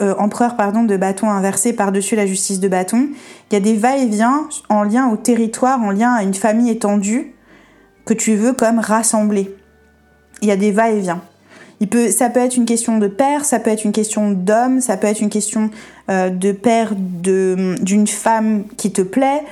euh, 0.00 0.14
empereur 0.18 0.56
pardon, 0.56 0.84
de 0.84 0.96
bâton 0.96 1.28
inversé 1.28 1.74
par-dessus 1.74 2.16
la 2.16 2.24
justice 2.24 2.60
de 2.60 2.68
bâton. 2.68 3.08
Il 3.50 3.54
y 3.54 3.56
a 3.56 3.60
des 3.60 3.76
va-et-vient 3.76 4.48
en 4.70 4.84
lien 4.84 5.10
au 5.10 5.16
territoire, 5.16 5.82
en 5.82 5.90
lien 5.90 6.14
à 6.14 6.22
une 6.22 6.32
famille 6.32 6.70
étendue 6.70 7.34
que 8.06 8.14
tu 8.14 8.36
veux 8.36 8.54
comme 8.54 8.78
rassembler. 8.78 9.54
Il 10.40 10.48
y 10.48 10.50
a 10.50 10.56
des 10.56 10.70
va-et-vient. 10.70 11.20
Ça 12.10 12.30
peut 12.30 12.40
être 12.40 12.56
une 12.56 12.64
question 12.64 12.96
de 12.96 13.06
père, 13.06 13.44
ça 13.44 13.58
peut 13.58 13.68
être 13.68 13.84
une 13.84 13.92
question 13.92 14.30
d'homme, 14.30 14.80
ça 14.80 14.96
peut 14.96 15.08
être 15.08 15.20
une 15.20 15.28
question 15.28 15.68
euh, 16.08 16.30
de 16.30 16.52
père 16.52 16.94
d'une 16.96 18.06
femme 18.06 18.64
qui 18.78 18.92
te 18.92 19.02
plaît, 19.02 19.42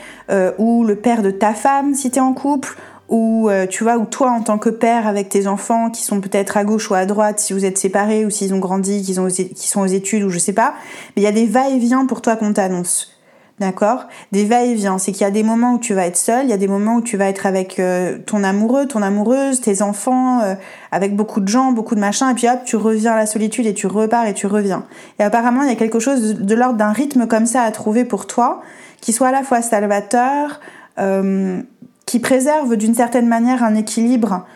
ou 0.57 0.85
le 0.85 0.97
père 0.97 1.21
de 1.21 1.31
ta 1.31 1.53
femme 1.53 1.95
si 1.95 2.11
tu 2.11 2.17
es 2.17 2.23
en 2.23 2.33
couple, 2.33 2.79
ou 3.09 3.49
euh, 3.51 3.67
tu 3.67 3.85
vois, 3.85 3.97
ou 3.97 4.07
toi 4.07 4.31
en 4.31 4.41
tant 4.41 4.59
que 4.59 4.71
père 4.71 5.07
avec 5.07 5.29
tes 5.29 5.47
enfants 5.47 5.91
qui 5.91 6.03
sont 6.03 6.21
peut-être 6.21 6.57
à 6.57 6.65
gauche 6.65 6.91
ou 6.91 6.95
à 6.95 7.07
droite, 7.07 7.39
si 7.39 7.53
vous 7.53 7.65
êtes 7.65 7.79
séparés 7.79 8.25
ou 8.25 8.31
s'ils 8.31 8.55
ont 8.55 8.59
grandi, 8.59 9.03
qu'ils 9.03 9.21
ont, 9.21 9.29
qu'ils 9.29 9.57
sont 9.57 9.83
aux 9.83 9.87
études 9.87 10.23
ou 10.23 10.31
je 10.31 10.39
sais 10.39 10.53
pas, 10.53 10.75
mais 11.17 11.23
il 11.23 11.25
y 11.25 11.29
a 11.29 11.33
des 11.33 11.47
va-et-vient 11.47 12.07
pour 12.07 12.23
toi 12.23 12.37
qu'on 12.37 12.53
t'annonce. 12.53 13.15
D'accord? 13.61 14.09
Des 14.33 14.45
va-et-vient. 14.45 14.99
C'est 14.99 15.13
qu'il 15.13 15.21
y 15.21 15.27
a 15.27 15.31
des 15.31 15.45
moments 15.45 15.75
où 15.75 15.79
tu 15.79 15.95
vas 15.95 16.07
être 16.07 16.17
seul, 16.17 16.45
il 16.45 16.51
y 16.51 16.53
a 16.53 16.57
des 16.57 16.67
moments 16.67 16.97
où 16.97 17.03
tu 17.03 17.17
vas 17.17 17.29
être 17.29 17.47
avec 17.47 17.79
euh, 17.79 18.19
ton 18.19 18.43
amoureux, 18.43 18.87
ton 18.87 19.01
amoureuse, 19.01 19.61
tes 19.61 19.81
enfants, 19.81 20.41
euh, 20.41 20.57
avec 20.91 21.15
beaucoup 21.15 21.41
de 21.41 21.47
gens, 21.47 21.71
beaucoup 21.71 21.95
de 21.95 22.01
machins, 22.01 22.29
et 22.29 22.35
puis 22.35 22.49
hop, 22.49 22.65
tu 22.65 22.75
reviens 22.75 23.13
à 23.13 23.17
la 23.17 23.27
solitude 23.27 23.67
et 23.67 23.75
tu 23.75 23.87
repars 23.87 24.27
et 24.27 24.35
tu 24.35 24.49
reviens. 24.49 24.87
Et 25.21 25.23
apparemment, 25.23 25.63
il 25.63 25.69
y 25.69 25.73
a 25.73 25.77
quelque 25.77 26.01
chose 26.01 26.35
de, 26.35 26.55
l'ordre 26.57 26.79
d'un 26.79 26.91
rythme 26.91 27.29
comme 27.29 27.47
ça 27.47 27.63
à 27.63 27.71
trouver 27.71 28.05
pour 28.05 28.27
toi, 28.27 28.61
qui 29.01 29.13
soit 29.13 29.29
à 29.29 29.33
la 29.33 29.45
fois 29.45 29.63
salvateur, 29.63 30.61
euh, 30.99 31.63
qui 32.07 32.21
préserve 32.21 32.77
d'une 32.77 32.95
certaine 32.95 33.29
manière 33.29 33.63
un 33.63 33.75
équilibre 33.75 34.47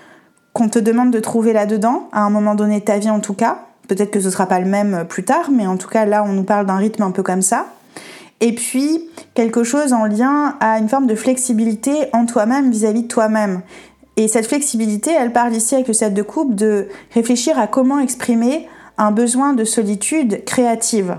qu'on 0.53 0.69
te 0.69 0.79
demande 0.79 1.11
de 1.11 1.21
trouver 1.21 1.53
là-dedans, 1.53 2.09
à 2.13 2.23
un 2.23 2.31
moment 2.31 2.55
donné 2.55 2.81
de 2.81 2.85
ta 2.85 2.99
vie 2.99 3.11
en 3.11 3.21
tout 3.21 3.35
cas. 3.35 3.67
Peut-être 3.87 4.11
que 4.11 4.21
ce 4.21 4.31
sera 4.31 4.47
pas 4.47 4.61
le 4.61 4.67
même 4.67 5.07
plus 5.09 5.25
tard, 5.25 5.51
mais 5.51 5.67
en 5.67 5.77
tout 5.77 5.89
cas 5.89 6.05
là, 6.05 6.25
on 6.25 6.33
nous 6.33 6.43
parle 6.45 6.67
d'un 6.67 6.77
rythme 6.77 7.03
un 7.03 7.11
peu 7.11 7.23
comme 7.23 7.43
ça 7.43 7.67
et 8.41 8.55
puis, 8.55 9.11
quelque 9.35 9.65
chose 9.65 9.93
en 9.93 10.05
lien 10.07 10.57
à 10.61 10.79
une 10.79 10.89
forme 10.89 11.07
de 11.07 11.15
flexibilité 11.15 12.07
en 12.13 12.25
toi-même 12.25 12.71
vis-à-vis 12.71 13.03
de 13.03 13.09
toi-même. 13.09 13.63
Et 14.17 14.29
cette 14.29 14.47
flexibilité, 14.47 15.11
elle 15.13 15.33
parle 15.33 15.55
ici 15.55 15.75
avec 15.75 15.89
le 15.89 15.95
set 15.95 16.15
de 16.15 16.23
coupe 16.23 16.55
de 16.55 16.89
réfléchir 17.15 17.59
à 17.59 17.67
comment 17.67 17.99
exprimer 17.99 18.69
un 18.97 19.11
besoin 19.11 19.55
de 19.55 19.65
solitude 19.65 20.45
créative. 20.45 21.19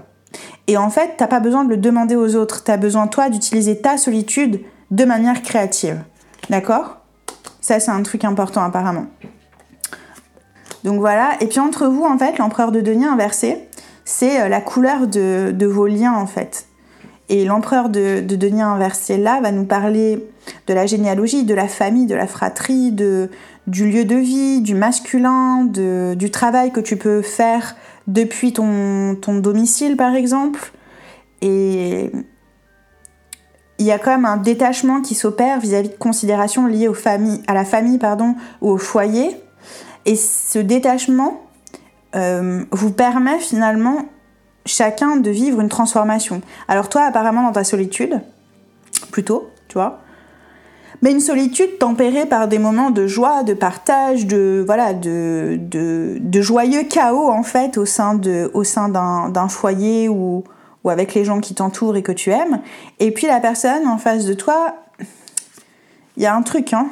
Et 0.67 0.77
en 0.77 0.89
fait, 0.89 1.12
t'as 1.17 1.27
pas 1.27 1.39
besoin 1.39 1.63
de 1.65 1.69
le 1.69 1.77
demander 1.77 2.15
aux 2.15 2.36
autres, 2.36 2.63
tu 2.63 2.71
as 2.71 2.77
besoin 2.77 3.07
toi 3.07 3.29
d'utiliser 3.29 3.79
ta 3.79 3.98
solitude 3.98 4.62
de 4.91 5.05
manière 5.05 5.41
créative. 5.41 6.03
D'accord? 6.50 6.98
Ça, 7.62 7.79
c'est 7.79 7.91
un 7.91 8.01
truc 8.03 8.24
important 8.24 8.63
apparemment. 8.63 9.08
Donc 10.84 11.00
voilà, 11.00 11.32
et 11.41 11.48
puis 11.48 11.60
entre 11.60 11.88
vous, 11.88 12.03
en 12.03 12.18
fait, 12.18 12.38
l'empereur 12.38 12.72
de 12.72 12.82
Denis 12.82 13.06
inversé, 13.06 13.58
c'est 14.06 14.41
euh, 14.41 14.48
la 14.48 14.62
couleur 14.62 15.08
de, 15.08 15.65
vos 15.65 15.88
liens, 15.88 16.13
en 16.13 16.25
fait. 16.25 16.68
Et 17.27 17.46
l'empereur 17.46 17.89
de, 17.89 18.22
de 18.22 18.36
Denis 18.36 18.62
inversé 18.62 19.18
là 19.18 19.39
va 19.41 19.51
nous 19.51 19.65
parler 19.65 20.25
de 20.68 20.74
la 20.74 20.86
généalogie, 20.86 21.44
de 21.44 21.53
la 21.53 21.68
famille, 21.68 22.08
de 22.08 22.15
la 22.15 22.25
fratrie, 22.25 22.91
du 22.91 23.29
lieu 23.68 24.06
de 24.06 24.15
vie, 24.15 24.62
du 24.62 24.74
masculin, 24.74 25.65
du 25.65 26.32
travail 26.32 26.72
que 26.72 26.79
tu 26.79 26.98
peux 26.98 27.22
faire 27.22 27.75
depuis 28.08 28.53
ton, 28.53 29.15
ton 29.15 29.36
domicile 29.36 29.96
par 29.96 30.15
exemple. 30.15 30.72
Et 31.41 32.12
il 33.79 33.86
y 33.86 33.91
a 33.91 33.98
quand 33.98 34.12
même 34.12 34.25
un 34.25 34.38
détachement 34.38 35.01
qui 35.01 35.15
s'opère 35.15 35.59
vis-à-vis 35.59 35.89
de 35.89 35.95
considérations 35.95 36.67
liées 36.67 36.89
à 37.48 37.53
la 37.53 37.65
famille 37.65 37.98
ou 38.62 38.69
au 38.69 38.77
foyer. 38.77 39.41
Et 40.05 40.15
ce 40.15 40.59
détachement 40.59 41.41
euh, 42.15 42.63
vous 42.71 42.91
permet 42.91 43.39
finalement 43.39 44.05
chacun 44.65 45.15
de 45.15 45.29
vivre 45.29 45.62
une 45.62 45.69
transformation. 45.69 46.41
Alors 46.67 46.89
toi, 46.89 47.03
apparemment, 47.03 47.43
dans 47.43 47.53
ta 47.53 47.63
solitude, 47.63 48.21
plutôt, 49.12 49.50
tu 49.69 49.75
vois, 49.75 50.01
mais 51.01 51.12
une 51.12 51.21
solitude 51.21 51.77
tempérée 51.79 52.25
par 52.25 52.48
des 52.48 52.59
moments 52.59 52.91
de 52.91 53.07
joie, 53.07 53.43
de 53.43 53.53
partage, 53.53 54.25
de 54.25 54.62
voilà, 54.65 54.93
de, 54.93 56.41
joyeux 56.41 56.83
chaos 56.83 57.29
en 57.29 57.43
fait 57.43 57.77
au 57.77 57.86
sein 57.86 58.19
sein 58.63 58.89
d'un 58.89 59.48
foyer 59.48 60.09
ou, 60.09 60.43
ou 60.83 60.89
avec 60.89 61.13
les 61.13 61.25
gens 61.25 61.39
qui 61.39 61.55
t'entourent 61.55 61.95
et 61.95 62.03
que 62.03 62.12
tu 62.12 62.31
aimes. 62.31 62.62
Et 63.00 63.12
puis 63.12 63.27
la 63.27 63.39
personne 63.39 63.88
en 63.88 63.98
face 63.98 64.25
de 64.25 64.33
toi, 64.33 64.75
il 66.17 66.24
y 66.24 66.25
a 66.25 66.36
un 66.36 66.41
truc, 66.41 66.74
hein, 66.74 66.88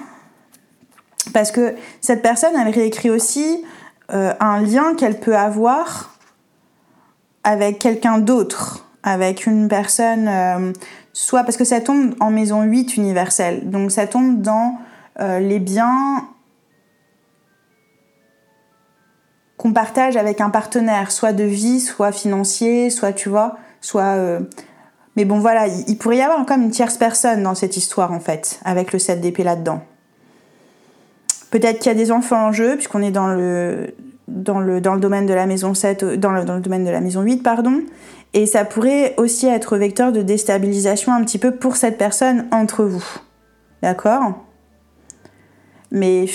parce 1.34 1.52
que 1.52 1.76
cette 2.02 2.22
personne, 2.22 2.54
elle 2.56 2.74
réécrit 2.74 3.10
aussi 3.10 3.64
euh, 4.14 4.34
un 4.40 4.62
lien 4.62 4.96
qu'elle 4.96 5.20
peut 5.20 5.36
avoir 5.36 6.18
avec 7.44 7.80
quelqu'un 7.80 8.20
d'autre, 8.20 8.86
avec 9.04 9.46
une 9.46 9.68
personne, 9.68 10.28
euh, 10.28 10.74
soit 11.14 11.44
parce 11.44 11.58
que 11.58 11.66
ça 11.66 11.82
tombe 11.82 12.14
en 12.20 12.30
maison 12.30 12.64
8 12.64 12.98
universelle, 12.98 13.70
donc 13.70 13.92
ça 13.92 14.08
tombe 14.08 14.42
dans 14.42 14.78
euh, 15.20 15.40
les 15.40 15.60
biens 15.60 16.28
qu'on 19.58 19.74
partage 19.74 20.16
avec 20.18 20.40
un 20.40 20.50
partenaire, 20.50 21.12
soit 21.12 21.34
de 21.34 21.44
vie, 21.44 21.80
soit 21.80 22.12
financier, 22.12 22.90
soit 22.90 23.12
tu 23.12 23.28
vois, 23.28 23.58
soit... 23.82 24.16
Euh, 24.16 24.40
mais 25.16 25.26
bon 25.26 25.40
voilà, 25.40 25.68
il, 25.68 25.98
pourrait 25.98 26.18
y 26.18 26.22
avoir 26.22 26.46
comme 26.46 26.62
une 26.62 26.70
tierce 26.70 26.98
personne 26.98 27.42
dans 27.42 27.56
cette 27.56 27.76
histoire 27.76 28.12
en 28.12 28.20
fait, 28.20 28.60
avec 28.64 28.94
le 28.94 29.00
7 29.00 29.20
d'épée 29.20 29.44
là-dedans. 29.44 29.82
Peut-être 31.50 31.80
qu'il 31.80 31.92
y 31.92 31.96
a 31.96 31.98
des 31.98 32.12
enfants 32.12 32.48
en 32.48 32.52
jeu, 32.52 32.76
puisqu'on 32.76 33.02
est 33.02 33.10
dans 33.10 33.28
le, 33.28 33.94
domaine 34.28 35.26
de 35.26 35.34
la 35.34 35.48
maison 35.48 35.74
7, 35.74 36.04
dans 36.20 36.32
le, 36.32 36.46
dans 36.46 36.56
le 36.56 36.62
domaine 36.62 36.86
de 36.86 36.92
la 36.92 37.02
maison 37.02 37.22
8, 37.22 37.42
pardon. 37.42 37.82
Et 38.34 38.46
ça 38.46 38.64
pourrait 38.64 39.16
aussi 39.18 39.48
être 39.48 39.78
vecteur 39.78 40.12
de 40.12 40.22
déstabilisation 40.22 41.14
un 41.14 41.24
petit 41.24 41.40
peu 41.40 41.56
pour 41.56 41.78
cette 41.78 41.98
personne 41.98 42.46
entre 42.52 42.84
vous. 42.84 43.06
D'accord? 43.82 44.46
Mais 45.92 46.26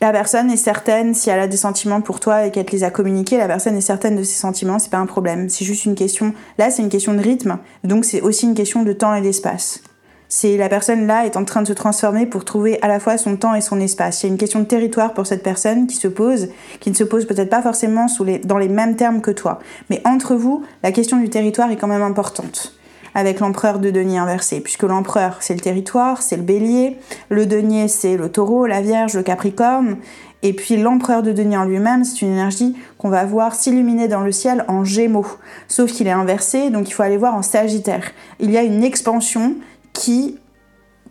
la 0.00 0.12
personne 0.12 0.50
est 0.50 0.56
certaine, 0.56 1.14
si 1.14 1.30
elle 1.30 1.40
a 1.40 1.46
des 1.46 1.56
sentiments 1.56 2.00
pour 2.00 2.20
toi 2.20 2.46
et 2.46 2.50
qu'elle 2.50 2.66
te 2.66 2.72
les 2.72 2.84
a 2.84 2.90
communiqués, 2.90 3.38
la 3.38 3.46
personne 3.46 3.76
est 3.76 3.80
certaine 3.80 4.16
de 4.16 4.22
ses 4.22 4.38
sentiments, 4.38 4.78
c'est 4.78 4.90
pas 4.90 4.98
un 4.98 5.06
problème. 5.06 5.48
C'est 5.48 5.64
juste 5.64 5.84
une 5.84 5.94
question. 5.94 6.34
Là, 6.58 6.70
c'est 6.70 6.82
une 6.82 6.88
question 6.88 7.14
de 7.14 7.20
rythme, 7.20 7.58
donc 7.84 8.04
c'est 8.04 8.20
aussi 8.20 8.46
une 8.46 8.54
question 8.54 8.82
de 8.82 8.92
temps 8.92 9.14
et 9.14 9.22
d'espace 9.22 9.80
c'est 10.28 10.56
la 10.56 10.68
personne 10.68 11.06
là 11.06 11.24
est 11.24 11.36
en 11.36 11.44
train 11.44 11.62
de 11.62 11.68
se 11.68 11.72
transformer 11.72 12.26
pour 12.26 12.44
trouver 12.44 12.80
à 12.82 12.88
la 12.88 13.00
fois 13.00 13.18
son 13.18 13.36
temps 13.36 13.54
et 13.54 13.60
son 13.60 13.80
espace. 13.80 14.22
Il 14.22 14.26
y 14.26 14.28
a 14.28 14.32
une 14.32 14.38
question 14.38 14.60
de 14.60 14.64
territoire 14.64 15.14
pour 15.14 15.26
cette 15.26 15.42
personne 15.42 15.86
qui 15.86 15.96
se 15.96 16.08
pose, 16.08 16.48
qui 16.80 16.90
ne 16.90 16.94
se 16.94 17.04
pose 17.04 17.26
peut-être 17.26 17.50
pas 17.50 17.62
forcément 17.62 18.06
dans 18.44 18.58
les 18.58 18.68
mêmes 18.68 18.96
termes 18.96 19.20
que 19.20 19.30
toi. 19.30 19.60
Mais 19.90 20.02
entre 20.04 20.34
vous, 20.34 20.64
la 20.82 20.92
question 20.92 21.18
du 21.18 21.28
territoire 21.28 21.70
est 21.70 21.76
quand 21.76 21.86
même 21.86 22.02
importante. 22.02 22.74
Avec 23.18 23.40
l'empereur 23.40 23.78
de 23.78 23.90
denier 23.90 24.18
inversé, 24.18 24.60
puisque 24.60 24.82
l'empereur 24.82 25.38
c'est 25.40 25.54
le 25.54 25.60
territoire, 25.60 26.20
c'est 26.20 26.36
le 26.36 26.42
bélier, 26.42 26.98
le 27.30 27.46
denier 27.46 27.88
c'est 27.88 28.18
le 28.18 28.28
taureau, 28.28 28.66
la 28.66 28.82
vierge, 28.82 29.14
le 29.14 29.22
capricorne, 29.22 29.96
et 30.42 30.52
puis 30.52 30.76
l'empereur 30.76 31.22
de 31.22 31.32
denier 31.32 31.56
en 31.56 31.64
lui-même, 31.64 32.04
c'est 32.04 32.20
une 32.20 32.32
énergie 32.32 32.76
qu'on 32.98 33.08
va 33.08 33.24
voir 33.24 33.54
s'illuminer 33.54 34.06
dans 34.06 34.20
le 34.20 34.32
ciel 34.32 34.66
en 34.68 34.84
gémeaux. 34.84 35.26
Sauf 35.66 35.92
qu'il 35.92 36.06
est 36.06 36.12
inversé, 36.12 36.68
donc 36.68 36.90
il 36.90 36.92
faut 36.92 37.02
aller 37.02 37.16
voir 37.16 37.34
en 37.34 37.40
sagittaire. 37.40 38.12
Il 38.38 38.50
y 38.50 38.58
a 38.58 38.62
une 38.62 38.84
expansion 38.84 39.54
qui, 39.94 40.38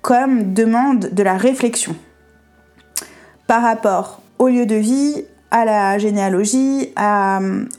comme 0.03 0.53
demande 0.53 1.09
de 1.11 1.23
la 1.23 1.37
réflexion 1.37 1.95
par 3.47 3.63
rapport 3.63 4.21
au 4.37 4.47
lieu 4.47 4.67
de 4.67 4.75
vie, 4.75 5.25
à 5.49 5.65
la 5.65 5.97
généalogie, 5.97 6.93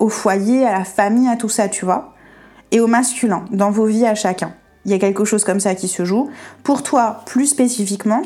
au 0.01 0.09
foyer, 0.09 0.67
à 0.67 0.79
la 0.79 0.85
famille, 0.85 1.29
à 1.29 1.37
tout 1.37 1.49
ça, 1.49 1.69
tu 1.69 1.85
vois, 1.85 2.16
et 2.77 2.81
au 2.81 2.87
masculin, 2.87 3.47
dans 3.51 3.71
vos 3.71 3.87
vies 3.87 4.05
à 4.05 4.15
chacun. 4.15 4.53
Il 4.85 4.91
y 4.91 4.95
a 4.95 4.99
quelque 4.99 5.25
chose 5.25 5.45
comme 5.45 5.61
ça 5.61 5.75
qui 5.75 5.89
se 5.89 6.05
joue. 6.05 6.29
Pour 6.63 6.83
toi, 6.83 7.23
plus 7.25 7.47
spécifiquement, 7.47 8.23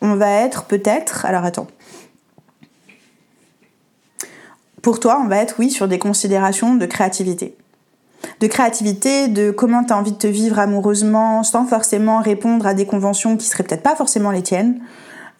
on 0.00 0.14
va 0.14 0.30
être 0.30 0.64
peut-être... 0.64 1.26
Alors 1.26 1.44
attends. 1.44 1.66
Pour 4.82 5.00
toi, 5.00 5.20
on 5.22 5.28
va 5.28 5.38
être, 5.38 5.56
oui, 5.58 5.70
sur 5.70 5.88
des 5.88 5.98
considérations 5.98 6.74
de 6.74 6.86
créativité 6.86 7.56
de 8.40 8.46
créativité, 8.46 9.26
de 9.26 9.50
comment 9.50 9.84
tu 9.84 9.92
as 9.92 9.96
envie 9.96 10.12
de 10.12 10.16
te 10.16 10.28
vivre 10.28 10.58
amoureusement 10.60 11.42
sans 11.42 11.66
forcément 11.66 12.20
répondre 12.20 12.66
à 12.66 12.74
des 12.74 12.86
conventions 12.86 13.36
qui 13.36 13.46
seraient 13.46 13.64
peut-être 13.64 13.82
pas 13.82 13.96
forcément 13.96 14.30
les 14.30 14.42
tiennes. 14.42 14.80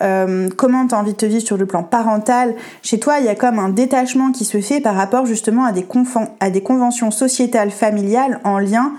Euh, 0.03 0.49
comment 0.57 0.87
tu 0.87 0.95
as 0.95 0.99
envie 0.99 1.12
de 1.12 1.17
te 1.17 1.27
vivre 1.27 1.45
sur 1.45 1.57
le 1.57 1.67
plan 1.67 1.83
parental. 1.83 2.55
Chez 2.83 2.99
toi, 2.99 3.19
il 3.21 3.27
y 3.27 3.29
a 3.29 3.35
comme 3.35 3.59
un 3.59 3.69
détachement 3.69 4.33
qui 4.33 4.45
se 4.45 4.61
fait 4.61 4.81
par 4.81 4.95
rapport 4.95 5.27
justement 5.27 5.65
à 5.65 5.73
des, 5.73 6.62
conventions 6.62 7.11
sociétales 7.11 7.71
familiales 7.71 8.41
en 8.45 8.59
lien 8.59 8.93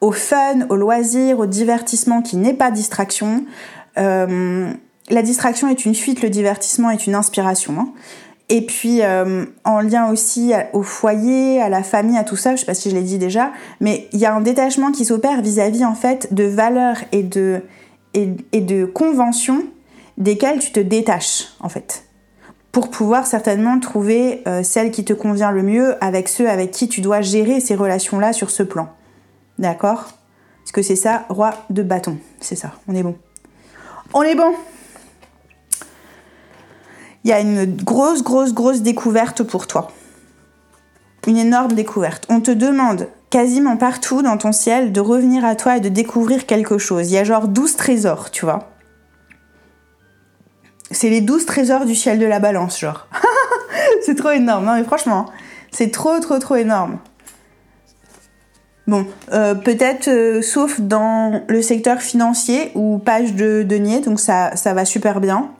au 0.00 0.12
fun, 0.12 0.66
au 0.68 0.76
loisir, 0.76 1.38
au 1.38 1.46
divertissement 1.46 2.22
qui 2.22 2.36
n'est 2.36 2.54
pas 2.54 2.70
distraction. 2.70 3.44
Euh, 3.98 4.70
la 5.10 5.22
distraction 5.22 5.68
est 5.68 5.84
une 5.84 5.94
fuite, 5.94 6.22
le 6.22 6.30
divertissement 6.30 6.90
est 6.90 7.06
une 7.06 7.14
inspiration. 7.14 7.74
Hein. 7.78 7.88
Et 8.48 8.66
puis 8.66 9.00
euh, 9.02 9.46
en 9.64 9.80
lien 9.80 10.10
aussi 10.10 10.52
au 10.74 10.82
foyer, 10.82 11.62
à 11.62 11.70
la 11.70 11.82
famille, 11.82 12.18
à 12.18 12.24
tout 12.24 12.36
ça, 12.36 12.54
je 12.54 12.60
sais 12.60 12.66
pas 12.66 12.74
si 12.74 12.90
je 12.90 12.94
l'ai 12.94 13.02
dit 13.02 13.18
déjà, 13.18 13.52
mais 13.80 14.08
il 14.12 14.18
y 14.18 14.26
a 14.26 14.34
un 14.34 14.42
détachement 14.42 14.92
qui 14.92 15.06
s'opère 15.06 15.40
vis-à-vis 15.40 15.84
en 15.84 15.94
fait 15.94 16.34
de 16.34 16.44
valeurs 16.44 16.98
et, 17.12 17.22
de 17.22 18.84
conventions 18.84 19.64
desquelles 20.22 20.60
tu 20.60 20.72
te 20.72 20.80
détaches 20.80 21.48
en 21.60 21.68
fait. 21.68 22.04
Pour 22.70 22.90
pouvoir 22.90 23.26
certainement 23.26 23.78
trouver 23.78 24.42
euh, 24.46 24.62
celle 24.62 24.90
qui 24.90 25.04
te 25.04 25.12
convient 25.12 25.50
le 25.50 25.62
mieux 25.62 26.02
avec 26.02 26.28
ceux 26.28 26.48
avec 26.48 26.70
qui 26.70 26.88
tu 26.88 27.00
dois 27.00 27.20
gérer 27.20 27.60
ces 27.60 27.74
relations-là 27.74 28.32
sur 28.32 28.50
ce 28.50 28.62
plan. 28.62 28.88
D'accord? 29.58 30.08
Parce 30.62 30.72
que 30.72 30.82
c'est 30.82 30.96
ça, 30.96 31.26
roi 31.28 31.54
de 31.70 31.82
bâton. 31.82 32.16
C'est 32.40 32.56
ça, 32.56 32.72
on 32.88 32.94
est 32.94 33.02
bon. 33.02 33.16
On 34.14 34.22
est 34.22 34.34
bon 34.34 34.54
il 37.24 37.30
y 37.30 37.32
a 37.32 37.40
une 37.40 37.76
grosse, 37.76 38.22
grosse, 38.22 38.52
grosse 38.52 38.82
découverte 38.82 39.42
pour 39.42 39.66
toi. 39.66 39.88
Une 41.26 41.36
énorme 41.36 41.72
découverte. 41.72 42.26
On 42.28 42.40
te 42.40 42.50
demande 42.50 43.08
quasiment 43.30 43.76
partout 43.76 44.22
dans 44.22 44.36
ton 44.36 44.52
ciel 44.52 44.92
de 44.92 45.00
revenir 45.00 45.44
à 45.44 45.54
toi 45.54 45.76
et 45.76 45.80
de 45.80 45.88
découvrir 45.88 46.46
quelque 46.46 46.78
chose. 46.78 47.10
Il 47.10 47.14
y 47.14 47.18
a 47.18 47.24
genre 47.24 47.46
12 47.46 47.76
trésors, 47.76 48.30
tu 48.30 48.44
vois. 48.44 48.71
C'est 50.92 51.10
les 51.10 51.20
douze 51.20 51.46
trésors 51.46 51.84
du 51.84 51.94
ciel 51.94 52.18
de 52.18 52.26
la 52.26 52.38
balance, 52.38 52.78
genre. 52.78 53.08
c'est 54.02 54.14
trop 54.14 54.30
énorme, 54.30 54.64
non 54.64 54.74
mais 54.74 54.84
franchement, 54.84 55.26
c'est 55.70 55.90
trop 55.90 56.18
trop 56.20 56.38
trop 56.38 56.56
énorme. 56.56 56.98
Bon, 58.88 59.06
euh, 59.32 59.54
peut-être 59.54 60.08
euh, 60.08 60.42
sauf 60.42 60.80
dans 60.80 61.42
le 61.46 61.62
secteur 61.62 62.00
financier 62.02 62.72
ou 62.74 62.98
page 62.98 63.34
de 63.34 63.62
denier, 63.62 64.00
donc 64.00 64.18
ça, 64.18 64.56
ça 64.56 64.74
va 64.74 64.84
super 64.84 65.20
bien. 65.20 65.50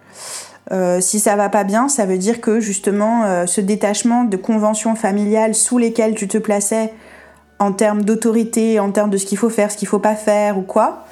Euh, 0.73 1.01
si 1.01 1.21
ça 1.21 1.37
va 1.37 1.49
pas 1.49 1.65
bien, 1.65 1.89
ça 1.89 2.05
veut 2.05 2.19
dire 2.19 2.41
que 2.41 2.59
justement 2.59 3.47
ce 3.47 3.61
détachement 3.61 4.25
de 4.25 4.37
conventions 4.37 4.95
familiales 4.95 5.55
sous 5.55 5.79
lesquelles 5.79 6.15
tu 6.15 6.29
te 6.29 6.39
plaçais 6.39 6.93
en 7.59 7.73
termes 7.73 8.03
d'autorité, 8.03 8.81
en 8.81 8.91
termes 8.91 9.11
de 9.11 9.19
ce 9.19 9.27
qu'il 9.27 9.39
faut 9.39 9.51
faire, 9.51 9.71
ce 9.71 9.77
qu'il 9.77 9.89
faut 9.89 10.01
pas 10.01 10.17
faire 10.17 10.59
ou 10.59 10.63
quoi, 10.63 11.05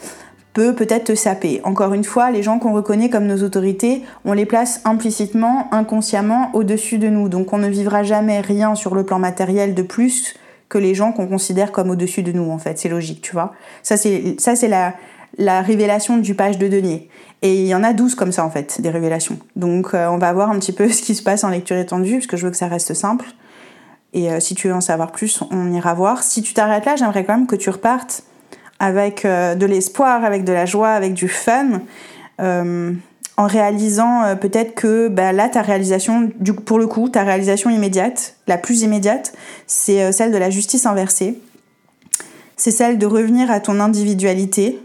peut 0.52 0.74
peut-être 0.74 1.04
te 1.04 1.14
saper. 1.14 1.60
Encore 1.64 1.94
une 1.94 2.04
fois, 2.04 2.30
les 2.30 2.42
gens 2.42 2.58
qu'on 2.58 2.72
reconnaît 2.72 3.10
comme 3.10 3.26
nos 3.26 3.42
autorités, 3.44 4.02
on 4.24 4.32
les 4.32 4.46
place 4.46 4.80
implicitement, 4.84 5.68
inconsciemment 5.72 6.50
au-dessus 6.54 6.98
de 6.98 7.08
nous. 7.08 7.28
Donc 7.28 7.52
on 7.52 7.58
ne 7.58 7.68
vivra 7.68 8.02
jamais 8.02 8.40
rien 8.40 8.74
sur 8.74 8.94
le 8.94 9.04
plan 9.04 9.18
matériel 9.18 9.74
de 9.74 9.82
plus 9.82 10.34
que 10.68 10.78
les 10.78 10.94
gens 10.94 11.12
qu'on 11.12 11.26
considère 11.26 11.72
comme 11.72 11.90
au-dessus 11.90 12.22
de 12.22 12.32
nous, 12.32 12.50
en 12.50 12.58
fait. 12.58 12.78
C'est 12.78 12.88
logique, 12.88 13.22
tu 13.22 13.32
vois. 13.32 13.52
Ça, 13.82 13.96
c'est, 13.96 14.68
la, 14.68 14.94
la 15.36 15.62
révélation 15.62 16.18
du 16.18 16.34
page 16.34 16.58
de 16.58 16.68
denier. 16.68 17.08
Et 17.42 17.62
il 17.62 17.66
y 17.66 17.74
en 17.74 17.82
a 17.82 17.92
12 17.92 18.14
comme 18.14 18.32
ça, 18.32 18.44
en 18.44 18.50
fait, 18.50 18.80
des 18.80 18.90
révélations. 18.90 19.38
Donc 19.56 19.94
euh, 19.94 20.06
on 20.08 20.18
va 20.18 20.32
voir 20.32 20.50
un 20.50 20.58
petit 20.58 20.72
peu 20.72 20.88
ce 20.92 21.02
qui 21.02 21.14
se 21.14 21.22
passe 21.22 21.44
en 21.44 21.48
lecture 21.48 21.76
étendue, 21.76 22.14
parce 22.14 22.26
que 22.26 22.36
je 22.36 22.44
veux 22.44 22.50
que 22.50 22.56
ça 22.56 22.68
reste 22.68 22.94
simple. 22.94 23.26
Et 24.12 24.30
euh, 24.30 24.40
si 24.40 24.54
tu 24.54 24.68
veux 24.68 24.74
en 24.74 24.80
savoir 24.80 25.12
plus, 25.12 25.42
on 25.50 25.72
ira 25.72 25.94
voir. 25.94 26.22
Si 26.22 26.42
tu 26.42 26.54
t'arrêtes 26.54 26.84
là, 26.84 26.96
j'aimerais 26.96 27.24
quand 27.24 27.36
même 27.36 27.46
que 27.46 27.56
tu 27.56 27.70
repartes 27.70 28.24
avec 28.80 29.26
euh, 29.26 29.54
de 29.54 29.66
l'espoir, 29.66 30.24
avec 30.24 30.42
de 30.42 30.52
la 30.52 30.66
joie, 30.66 30.88
avec 30.88 31.12
du 31.12 31.28
fun, 31.28 31.82
euh, 32.40 32.92
en 33.36 33.46
réalisant 33.46 34.24
euh, 34.24 34.34
peut-être 34.34 34.74
que 34.74 35.08
bah, 35.08 35.32
là, 35.32 35.48
ta 35.48 35.62
réalisation, 35.62 36.30
pour 36.64 36.78
le 36.78 36.86
coup, 36.86 37.10
ta 37.10 37.22
réalisation 37.22 37.70
immédiate, 37.70 38.36
la 38.48 38.56
plus 38.56 38.80
immédiate, 38.80 39.32
c'est 39.66 40.10
celle 40.10 40.32
de 40.32 40.38
la 40.38 40.50
justice 40.50 40.86
inversée. 40.86 41.38
C'est 42.56 42.70
celle 42.70 42.98
de 42.98 43.06
revenir 43.06 43.50
à 43.50 43.60
ton 43.60 43.80
individualité, 43.80 44.80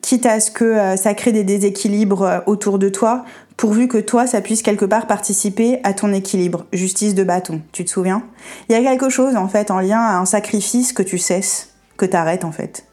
quitte 0.00 0.24
à 0.24 0.40
ce 0.40 0.50
que 0.50 0.96
ça 0.96 1.12
crée 1.12 1.32
des 1.32 1.44
déséquilibres 1.44 2.42
autour 2.46 2.78
de 2.78 2.88
toi, 2.88 3.26
pourvu 3.58 3.86
que 3.86 3.98
toi, 3.98 4.26
ça 4.26 4.40
puisse 4.40 4.62
quelque 4.62 4.86
part 4.86 5.06
participer 5.06 5.78
à 5.82 5.92
ton 5.92 6.14
équilibre. 6.14 6.64
Justice 6.72 7.14
de 7.14 7.22
bâton, 7.22 7.60
tu 7.72 7.84
te 7.84 7.90
souviens? 7.90 8.22
Il 8.70 8.72
y 8.72 8.78
a 8.78 8.82
quelque 8.82 9.10
chose 9.10 9.36
en 9.36 9.48
fait 9.48 9.70
en 9.70 9.80
lien 9.80 10.00
à 10.00 10.16
un 10.16 10.24
sacrifice 10.24 10.94
que 10.94 11.02
tu 11.02 11.18
cesses 11.18 11.69
que 12.00 12.06
t'arrêtes 12.06 12.44
en 12.44 12.52
fait. 12.52 12.86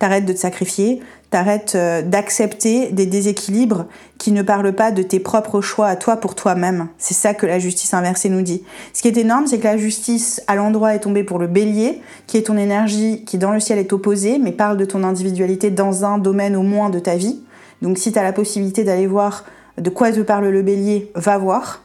T'arrêtes 0.00 0.26
de 0.26 0.32
te 0.32 0.38
sacrifier, 0.38 1.00
t'arrêtes 1.30 1.74
euh, 1.74 2.02
d'accepter 2.02 2.90
des 2.90 3.06
déséquilibres 3.06 3.86
qui 4.16 4.32
ne 4.32 4.42
parlent 4.42 4.74
pas 4.74 4.90
de 4.90 5.02
tes 5.02 5.20
propres 5.20 5.60
choix 5.60 5.86
à 5.86 5.96
toi 5.96 6.16
pour 6.16 6.34
toi-même. 6.34 6.88
C'est 6.98 7.14
ça 7.14 7.34
que 7.34 7.46
la 7.46 7.58
justice 7.58 7.94
inversée 7.94 8.28
nous 8.28 8.42
dit. 8.42 8.62
Ce 8.92 9.02
qui 9.02 9.08
est 9.08 9.16
énorme, 9.16 9.46
c'est 9.46 9.58
que 9.58 9.64
la 9.64 9.76
justice 9.76 10.42
à 10.46 10.54
l'endroit 10.54 10.94
est 10.94 11.00
tombée 11.00 11.24
pour 11.24 11.38
le 11.38 11.46
bélier, 11.46 12.00
qui 12.26 12.36
est 12.36 12.42
ton 12.42 12.56
énergie 12.56 13.24
qui 13.24 13.38
dans 13.38 13.52
le 13.52 13.60
ciel 13.60 13.78
est 13.78 13.92
opposée, 13.92 14.38
mais 14.38 14.52
parle 14.52 14.76
de 14.76 14.84
ton 14.84 15.04
individualité 15.04 15.70
dans 15.70 16.04
un 16.04 16.18
domaine 16.18 16.56
au 16.56 16.62
moins 16.62 16.90
de 16.90 16.98
ta 16.98 17.16
vie. 17.16 17.40
Donc 17.82 17.98
si 17.98 18.12
tu 18.12 18.18
as 18.18 18.24
la 18.24 18.32
possibilité 18.32 18.84
d'aller 18.84 19.06
voir 19.06 19.44
de 19.78 19.90
quoi 19.90 20.10
te 20.10 20.20
parle 20.20 20.48
le 20.48 20.62
bélier, 20.62 21.10
va 21.14 21.38
voir. 21.38 21.82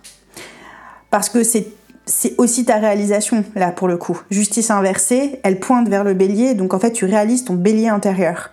Parce 1.10 1.30
que 1.30 1.44
c'est 1.44 1.68
c'est 2.06 2.36
aussi 2.38 2.66
ta 2.66 2.78
réalisation, 2.78 3.46
là, 3.56 3.72
pour 3.72 3.88
le 3.88 3.98
coup. 3.98 4.20
Justice 4.30 4.72
inversée, 4.72 5.40
elle 5.44 5.60
pointe 5.60 5.88
vers 5.88 6.04
le 6.04 6.14
bélier, 6.14 6.54
donc 6.54 6.74
en 6.74 6.80
fait, 6.80 6.92
tu 6.92 7.06
réalises 7.06 7.46
ton 7.46 7.54
bélier 7.54 7.88
intérieur. 7.88 8.52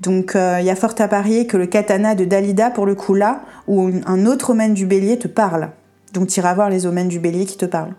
Donc, 0.00 0.32
il 0.34 0.38
euh, 0.38 0.60
y 0.60 0.70
a 0.70 0.76
fort 0.76 0.94
à 0.98 1.08
parier 1.08 1.46
que 1.46 1.56
le 1.56 1.66
katana 1.66 2.14
de 2.14 2.24
Dalida, 2.24 2.70
pour 2.70 2.86
le 2.86 2.94
coup, 2.94 3.14
là, 3.14 3.42
ou 3.66 3.90
un 4.06 4.26
autre 4.26 4.50
omène 4.50 4.74
du 4.74 4.86
bélier 4.86 5.18
te 5.18 5.28
parle. 5.28 5.70
Donc, 6.12 6.28
tu 6.28 6.40
iras 6.40 6.54
voir 6.54 6.70
les 6.70 6.86
omènes 6.86 7.08
du 7.08 7.18
bélier 7.18 7.46
qui 7.46 7.56
te 7.56 7.66
parlent. 7.66 7.94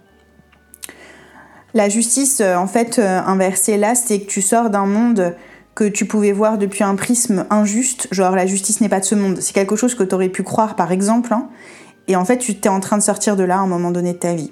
La 1.73 1.87
justice, 1.87 2.41
euh, 2.41 2.55
en 2.55 2.67
fait, 2.67 2.99
euh, 2.99 3.21
inversée 3.25 3.77
là, 3.77 3.95
c'est 3.95 4.21
que 4.21 4.27
tu 4.27 4.41
sors 4.41 4.69
d'un 4.69 4.85
monde 4.85 5.35
que 5.75 5.83
tu 5.85 6.05
pouvais 6.05 6.31
voir 6.31 6.57
depuis 6.57 6.83
un 6.83 6.95
prisme 6.95 7.45
injuste, 7.49 8.07
genre 8.11 8.35
la 8.35 8.45
justice 8.45 8.81
n'est 8.81 8.89
pas 8.89 8.99
de 8.99 9.05
ce 9.05 9.15
monde. 9.15 9.37
C'est 9.39 9.53
quelque 9.53 9.75
chose 9.75 9.95
que 9.95 10.03
tu 10.03 10.15
aurais 10.15 10.29
pu 10.29 10.43
croire, 10.43 10.75
par 10.75 10.91
exemple, 10.91 11.33
hein, 11.33 11.47
et 12.07 12.15
en 12.15 12.25
fait, 12.25 12.37
tu 12.37 12.55
t'es 12.55 12.69
en 12.69 12.79
train 12.79 12.97
de 12.97 13.03
sortir 13.03 13.35
de 13.35 13.43
là 13.43 13.57
à 13.57 13.59
un 13.59 13.67
moment 13.67 13.91
donné 13.91 14.13
de 14.13 14.17
ta 14.17 14.33
vie. 14.33 14.51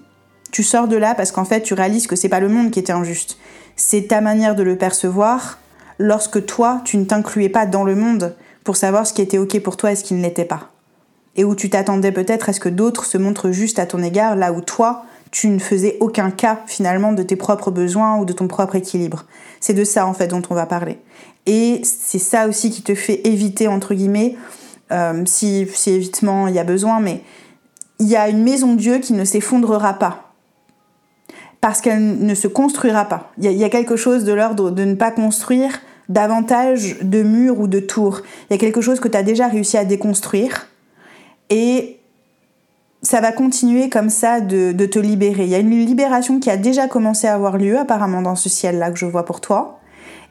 Tu 0.52 0.64
sors 0.64 0.88
de 0.88 0.96
là 0.96 1.16
parce 1.16 1.32
qu'en 1.32 1.46
fait, 1.46 1.62
tu 1.62 1.74
réalises 1.74 2.08
que 2.08 2.16
c'est 2.16 2.30
pas 2.30 2.40
le 2.40 2.50
monde 2.50 2.72
qui 2.72 2.80
était 2.80 2.94
injuste. 2.94 3.38
C'est 3.76 4.08
ta 4.08 4.22
manière 4.22 4.56
de 4.56 4.64
le 4.64 4.78
percevoir 4.78 5.60
lorsque 6.00 6.46
toi, 6.46 6.82
tu 6.86 6.98
ne 6.98 7.06
t'incluais 7.06 7.50
pas 7.50 7.66
dans 7.66 7.84
le 7.84 7.96
monde 7.96 8.36
pour 8.64 8.76
savoir 8.76 9.06
ce 9.08 9.14
qui 9.14 9.22
était 9.22 9.38
ok 9.38 9.60
pour 9.62 9.78
toi 9.78 9.92
et 9.92 9.96
ce 9.96 10.04
qui 10.04 10.14
ne 10.14 10.22
l'était 10.22 10.46
pas. 10.46 10.72
Et 11.36 11.44
où 11.44 11.56
tu 11.56 11.70
t'attendais 11.70 12.12
peut-être 12.12 12.50
à 12.50 12.54
ce 12.54 12.60
que 12.60 12.70
d'autres 12.70 13.06
se 13.06 13.18
montrent 13.18 13.52
justes 13.52 13.80
à 13.80 13.86
ton 13.86 14.02
égard, 14.02 14.36
là 14.36 14.52
où 14.52 14.62
toi, 14.62 15.06
tu 15.32 15.48
ne 15.50 15.60
faisais 15.60 15.98
aucun 16.00 16.32
cas 16.32 16.62
finalement 16.66 17.14
de 17.14 17.24
tes 17.24 17.36
propres 17.36 17.72
besoins 17.72 18.18
ou 18.18 18.26
de 18.26 18.34
ton 18.34 18.48
propre 18.48 18.76
équilibre. 18.76 19.26
C'est 19.60 19.74
de 19.74 19.84
ça 19.84 20.08
en 20.08 20.14
fait 20.14 20.28
dont 20.28 20.42
on 20.50 20.56
va 20.56 20.66
parler. 20.66 21.00
Et 21.46 21.82
c'est 21.84 22.20
ça 22.20 22.48
aussi 22.48 22.72
qui 22.72 22.82
te 22.82 22.96
fait 22.96 23.26
éviter, 23.26 23.68
entre 23.68 23.94
guillemets, 23.94 24.36
euh, 24.92 25.24
si, 25.26 25.68
si 25.74 25.92
évitement 25.92 26.48
il 26.48 26.56
y 26.56 26.60
a 26.60 26.64
besoin, 26.64 27.00
mais 27.00 27.22
il 28.00 28.08
y 28.08 28.16
a 28.16 28.30
une 28.30 28.44
maison 28.44 28.76
Dieu 28.76 29.00
qui 29.00 29.14
ne 29.14 29.24
s'effondrera 29.24 29.94
pas 29.94 30.27
parce 31.62 31.82
qu'elle 31.82 32.20
ne 32.20 32.36
se 32.36 32.48
construira 32.48 33.06
pas. 33.06 33.32
Il 33.38 33.52
y, 33.52 33.64
a 33.64 33.70
quelque 33.70 33.96
chose 33.96 34.24
de 34.24 34.34
l'ordre 34.34 34.72
de 34.72 34.84
ne 34.84 34.96
pas 34.96 35.12
construire 35.12 35.80
davantage 36.10 36.98
de 37.02 37.24
murs 37.24 37.60
ou 37.60 37.68
de 37.68 37.80
tours. 37.80 38.22
Il 38.50 38.54
y 38.54 38.56
a 38.56 38.60
quelque 38.60 38.82
chose 38.82 39.00
que 39.00 39.08
tu 39.08 39.18
as 39.18 39.24
déjà 39.24 39.48
réussi 39.48 39.78
à 39.78 39.86
déconstruire 39.86 40.68
et 41.50 42.00
ça 43.02 43.22
va 43.22 43.32
continuer 43.32 43.90
comme 43.90 44.10
ça 44.10 44.40
de, 44.40 44.74
te 44.86 45.00
libérer. 45.00 45.44
Il 45.44 45.50
y 45.50 45.56
a 45.56 45.60
une 45.60 45.72
libération 45.72 46.40
qui 46.40 46.50
a 46.50 46.58
déjà 46.58 46.88
commencé 46.88 47.28
à 47.28 47.34
avoir 47.34 47.58
lieu 47.58 47.78
apparemment 47.78 48.22
dans 48.22 48.36
ce 48.36 48.50
ciel-là 48.50 48.92
que 48.92 48.98
je 48.98 49.06
vois 49.06 49.26
pour 49.26 49.42
toi 49.42 49.80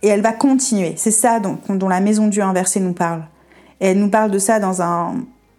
et 0.02 0.08
elle 0.08 0.22
va 0.22 0.32
continuer. 0.32 0.94
C'est 0.96 1.10
ça 1.10 1.40
dont, 1.40 1.88
la 1.88 2.00
maison 2.00 2.28
Dieu 2.28 2.42
inversée 2.42 2.80
nous 2.80 2.92
parle. 2.92 3.22
Et 3.80 3.88
elle 3.88 3.98
nous 3.98 4.10
parle 4.10 4.30
de 4.30 4.38
ça 4.38 4.58
dans 4.58 4.82
un, 4.82 5.14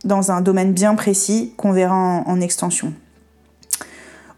dans 0.05 0.31
un 0.31 0.41
domaine 0.41 0.73
bien 0.73 0.95
précis 0.95 1.53
qu'on 1.57 1.71
verra 1.71 2.23
en 2.25 2.41
extension. 2.41 2.93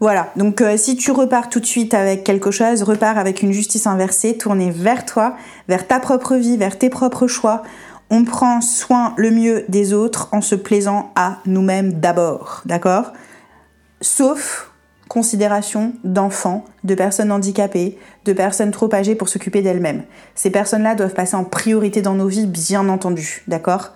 Voilà, 0.00 0.32
donc 0.34 0.62
euh, 0.62 0.78
si 0.78 0.96
tu 0.96 1.12
repars 1.12 1.50
tout 1.50 1.60
de 1.60 1.66
suite 1.66 1.92
avec 1.92 2.24
quelque 2.24 2.50
chose, 2.50 2.82
repars 2.82 3.18
avec 3.18 3.42
une 3.42 3.52
justice 3.52 3.86
inversée, 3.86 4.38
tournée 4.38 4.70
vers 4.70 5.04
toi, 5.04 5.36
vers 5.68 5.86
ta 5.86 6.00
propre 6.00 6.36
vie, 6.36 6.56
vers 6.56 6.78
tes 6.78 6.88
propres 6.88 7.26
choix. 7.26 7.62
On 8.08 8.24
prend 8.24 8.62
soin 8.62 9.12
le 9.18 9.30
mieux 9.30 9.66
des 9.68 9.92
autres 9.92 10.30
en 10.32 10.40
se 10.40 10.54
plaisant 10.54 11.12
à 11.16 11.40
nous-mêmes 11.44 11.92
d'abord, 11.92 12.62
d'accord? 12.64 13.12
Sauf 14.00 14.72
considération 15.08 15.92
d'enfants, 16.02 16.64
de 16.82 16.94
personnes 16.94 17.30
handicapées, 17.30 17.98
de 18.24 18.32
personnes 18.32 18.70
trop 18.70 18.92
âgées 18.94 19.16
pour 19.16 19.28
s'occuper 19.28 19.60
d'elles-mêmes. 19.60 20.04
Ces 20.34 20.50
personnes-là 20.50 20.94
doivent 20.94 21.12
passer 21.12 21.36
en 21.36 21.44
priorité 21.44 22.00
dans 22.00 22.14
nos 22.14 22.28
vies, 22.28 22.46
bien 22.46 22.88
entendu, 22.88 23.42
d'accord? 23.48 23.92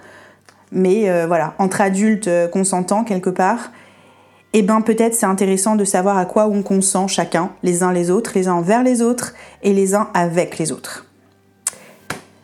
Mais 0.70 1.08
euh, 1.08 1.26
voilà, 1.26 1.54
entre 1.58 1.80
adultes 1.80 2.28
euh, 2.28 2.46
consentants 2.46 3.04
quelque 3.04 3.30
part, 3.30 3.70
eh 4.56 4.62
bien 4.62 4.80
peut-être 4.80 5.14
c'est 5.14 5.26
intéressant 5.26 5.74
de 5.74 5.84
savoir 5.84 6.16
à 6.16 6.26
quoi 6.26 6.46
on 6.46 6.62
consent 6.62 7.08
chacun, 7.08 7.50
les 7.64 7.82
uns 7.82 7.92
les 7.92 8.10
autres, 8.10 8.30
les 8.36 8.46
uns 8.46 8.54
envers 8.54 8.84
les 8.84 9.02
autres 9.02 9.34
et 9.62 9.74
les 9.74 9.96
uns 9.96 10.08
avec 10.14 10.58
les 10.58 10.70
autres. 10.70 11.06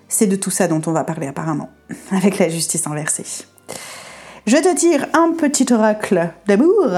C'est 0.08 0.26
de 0.26 0.34
tout 0.34 0.50
ça 0.50 0.66
dont 0.66 0.82
on 0.86 0.92
va 0.92 1.04
parler 1.04 1.28
apparemment, 1.28 1.70
avec 2.10 2.38
la 2.38 2.48
justice 2.48 2.84
inversée. 2.88 3.46
Je 4.44 4.56
te 4.56 4.74
tire 4.74 5.06
un 5.14 5.34
petit 5.34 5.72
oracle 5.72 6.30
d'amour 6.48 6.88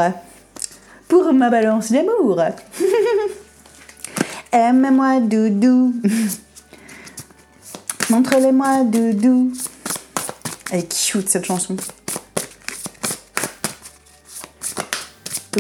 pour 1.09 1.31
ma 1.35 1.51
balance 1.51 1.93
d'amour. 1.93 2.41
Aime-moi 4.53 5.21
doudou. 5.21 5.93
Montre-les-moi 8.09 8.85
doudou. 8.85 9.53
Elle 10.71 10.81
est 10.81 11.11
cute 11.11 11.29
cette 11.29 11.45
chanson. 11.45 11.77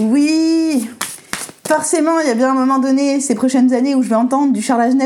Oui 0.00 0.88
Forcément, 1.66 2.18
il 2.20 2.28
y 2.28 2.31
a 2.31 2.35
bien 2.35 2.50
un 2.50 2.55
moment 2.55 2.78
donné, 2.78 3.20
ces 3.20 3.35
prochaines 3.35 3.72
années, 3.72 3.94
où 3.94 4.02
je 4.02 4.09
vais 4.09 4.14
entendre 4.14 4.52
du 4.52 4.62
Charles. 4.62 4.92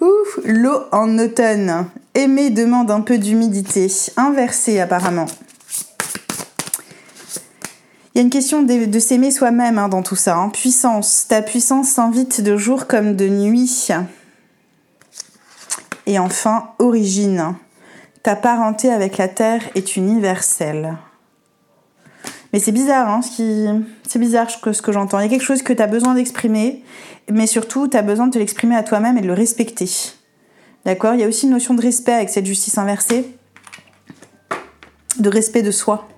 Ouf, 0.00 0.38
l'eau 0.44 0.80
en 0.92 1.18
automne. 1.18 1.86
Aimer 2.14 2.50
demande 2.50 2.90
un 2.90 3.00
peu 3.00 3.18
d'humidité. 3.18 3.90
Inversé 4.16 4.80
apparemment. 4.80 5.26
Il 8.14 8.18
y 8.18 8.20
a 8.20 8.22
une 8.22 8.30
question 8.30 8.62
de, 8.62 8.98
s'aimer 8.98 9.30
soi-même 9.30 9.78
hein, 9.78 9.88
dans 9.88 10.02
tout 10.02 10.16
ça. 10.16 10.36
Hein. 10.36 10.48
Puissance. 10.50 11.26
Ta 11.28 11.42
puissance 11.42 11.88
s'invite 11.88 12.40
de 12.40 12.56
jour 12.56 12.86
comme 12.86 13.14
de 13.16 13.28
nuit. 13.28 13.88
Et 16.06 16.18
enfin, 16.18 16.70
origine. 16.78 17.54
Ta 18.22 18.36
parenté 18.36 18.92
avec 18.92 19.16
la 19.16 19.28
Terre 19.28 19.62
est 19.74 19.96
universelle. 19.96 20.96
Mais 22.52 22.58
c'est 22.58 22.72
bizarre, 22.72 23.08
hein, 23.08 23.22
ce 23.22 23.30
qui... 23.30 23.66
c'est 24.06 24.18
bizarre 24.18 24.50
ce 24.50 24.82
que, 24.82 24.92
j'entends. 24.92 25.20
Il 25.20 25.22
y 25.22 25.26
a 25.26 25.28
quelque 25.28 25.44
chose 25.44 25.62
que 25.62 25.72
tu 25.72 25.82
as 25.82 25.86
besoin 25.86 26.14
d'exprimer, 26.14 26.82
mais 27.30 27.46
surtout, 27.46 27.88
tu 27.88 27.96
as 27.96 28.02
besoin 28.02 28.26
de 28.26 28.32
te 28.32 28.38
l'exprimer 28.38 28.74
à 28.74 28.82
toi-même 28.82 29.16
et 29.18 29.20
de 29.20 29.26
le 29.26 29.34
respecter. 29.34 29.88
D'accord? 30.84 31.14
Il 31.14 31.20
y 31.20 31.24
a 31.24 31.28
aussi 31.28 31.46
une 31.46 31.52
notion 31.52 31.74
de 31.74 31.82
respect 31.82 32.12
avec 32.12 32.30
cette 32.30 32.46
justice 32.46 32.78
inversée. 32.78 33.36
de 35.18 35.28
respect 35.28 35.62
de 35.62 35.70
soi. 35.70 36.08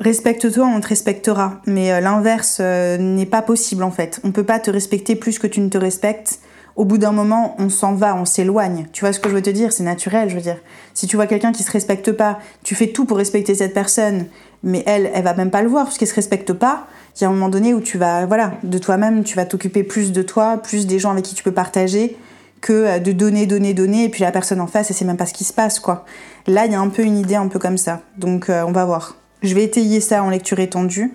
Respecte-toi, 0.00 0.64
on 0.64 0.80
te 0.80 0.88
respectera. 0.88 1.60
Mais 1.66 1.92
euh, 1.92 2.00
l'inverse 2.00 2.58
euh, 2.60 2.96
n'est 2.98 3.26
pas 3.26 3.42
possible 3.42 3.82
en 3.82 3.90
fait. 3.90 4.20
On 4.24 4.30
peut 4.30 4.44
pas 4.44 4.60
te 4.60 4.70
respecter 4.70 5.16
plus 5.16 5.38
que 5.38 5.46
tu 5.46 5.60
ne 5.60 5.68
te 5.68 5.78
respectes. 5.78 6.38
Au 6.78 6.84
bout 6.84 6.96
d'un 6.96 7.12
moment, 7.12 7.56
on 7.58 7.68
s'en 7.68 7.94
va, 7.94 8.14
on 8.14 8.24
s'éloigne. 8.24 8.86
Tu 8.92 9.00
vois 9.00 9.12
ce 9.12 9.20
que 9.20 9.28
je 9.28 9.34
veux 9.34 9.42
te 9.42 9.50
dire? 9.50 9.72
C'est 9.72 9.82
naturel, 9.82 10.30
je 10.30 10.36
veux 10.36 10.40
dire. 10.40 10.56
Si 10.94 11.06
tu 11.06 11.16
vois 11.16 11.26
quelqu'un 11.26 11.52
qui 11.52 11.62
se 11.62 11.70
respecte 11.70 12.12
pas, 12.12 12.38
tu 12.62 12.74
fais 12.74 12.86
tout 12.86 13.04
pour 13.04 13.18
respecter 13.18 13.54
cette 13.54 13.74
personne, 13.74 14.26
mais 14.62 14.82
elle, 14.86 15.10
elle 15.12 15.24
va 15.24 15.34
même 15.34 15.50
pas 15.50 15.60
le 15.62 15.68
voir 15.68 15.84
parce 15.84 15.98
qu'elle 15.98 16.08
se 16.08 16.14
respecte 16.14 16.52
pas. 16.52 16.86
Il 17.16 17.22
y 17.22 17.24
a 17.26 17.28
un 17.28 17.32
moment 17.32 17.48
donné 17.50 17.74
où 17.74 17.80
tu 17.80 17.98
vas, 17.98 18.26
voilà, 18.26 18.52
de 18.62 18.78
toi-même, 18.78 19.24
tu 19.24 19.36
vas 19.36 19.44
t'occuper 19.44 19.82
plus 19.82 20.12
de 20.12 20.22
toi, 20.22 20.56
plus 20.56 20.86
des 20.86 20.98
gens 20.98 21.10
avec 21.10 21.24
qui 21.24 21.34
tu 21.34 21.42
peux 21.42 21.52
partager 21.52 22.16
que 22.60 22.72
euh, 22.72 22.98
de 23.00 23.12
donner, 23.12 23.46
donner, 23.46 23.74
donner, 23.74 24.04
et 24.04 24.08
puis 24.08 24.22
la 24.22 24.30
personne 24.30 24.60
en 24.60 24.66
face, 24.66 24.90
elle 24.90 24.96
sait 24.96 25.04
même 25.04 25.16
pas 25.16 25.26
ce 25.26 25.34
qui 25.34 25.44
se 25.44 25.52
passe, 25.52 25.80
quoi. 25.80 26.04
Là, 26.46 26.66
il 26.66 26.72
y 26.72 26.74
a 26.74 26.80
un 26.80 26.88
peu 26.88 27.02
une 27.02 27.18
idée 27.18 27.34
un 27.34 27.48
peu 27.48 27.58
comme 27.58 27.76
ça. 27.76 28.00
Donc, 28.16 28.48
on 28.48 28.72
va 28.72 28.84
voir. 28.84 29.16
Je 29.42 29.54
vais 29.54 29.64
étayer 29.64 30.00
ça 30.00 30.22
en 30.22 30.30
lecture 30.30 30.58
étendue. 30.58 31.12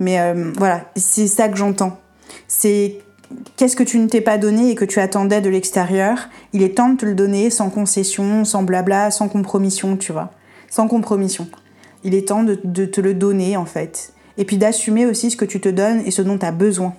Mais 0.00 0.20
euh, 0.20 0.52
voilà, 0.56 0.90
c'est 0.96 1.26
ça 1.26 1.48
que 1.48 1.56
j'entends. 1.56 1.98
C'est 2.46 2.98
qu'est-ce 3.56 3.76
que 3.76 3.82
tu 3.82 3.98
ne 3.98 4.08
t'es 4.08 4.20
pas 4.20 4.38
donné 4.38 4.70
et 4.70 4.74
que 4.74 4.84
tu 4.84 5.00
attendais 5.00 5.40
de 5.40 5.50
l'extérieur. 5.50 6.28
Il 6.52 6.62
est 6.62 6.76
temps 6.76 6.90
de 6.90 6.96
te 6.96 7.06
le 7.06 7.14
donner 7.14 7.50
sans 7.50 7.70
concession, 7.70 8.44
sans 8.44 8.62
blabla, 8.62 9.10
sans 9.10 9.28
compromission, 9.28 9.96
tu 9.96 10.12
vois. 10.12 10.30
Sans 10.70 10.88
compromission. 10.88 11.48
Il 12.04 12.14
est 12.14 12.28
temps 12.28 12.44
de, 12.44 12.54
te 12.54 13.00
le 13.00 13.14
donner, 13.14 13.56
en 13.56 13.66
fait. 13.66 14.12
Et 14.36 14.44
puis 14.44 14.56
d'assumer 14.56 15.06
aussi 15.06 15.30
ce 15.30 15.36
que 15.36 15.44
tu 15.44 15.60
te 15.60 15.68
donnes 15.68 16.02
et 16.06 16.10
ce 16.10 16.22
dont 16.22 16.38
tu 16.38 16.46
as 16.46 16.52
besoin. 16.52 16.94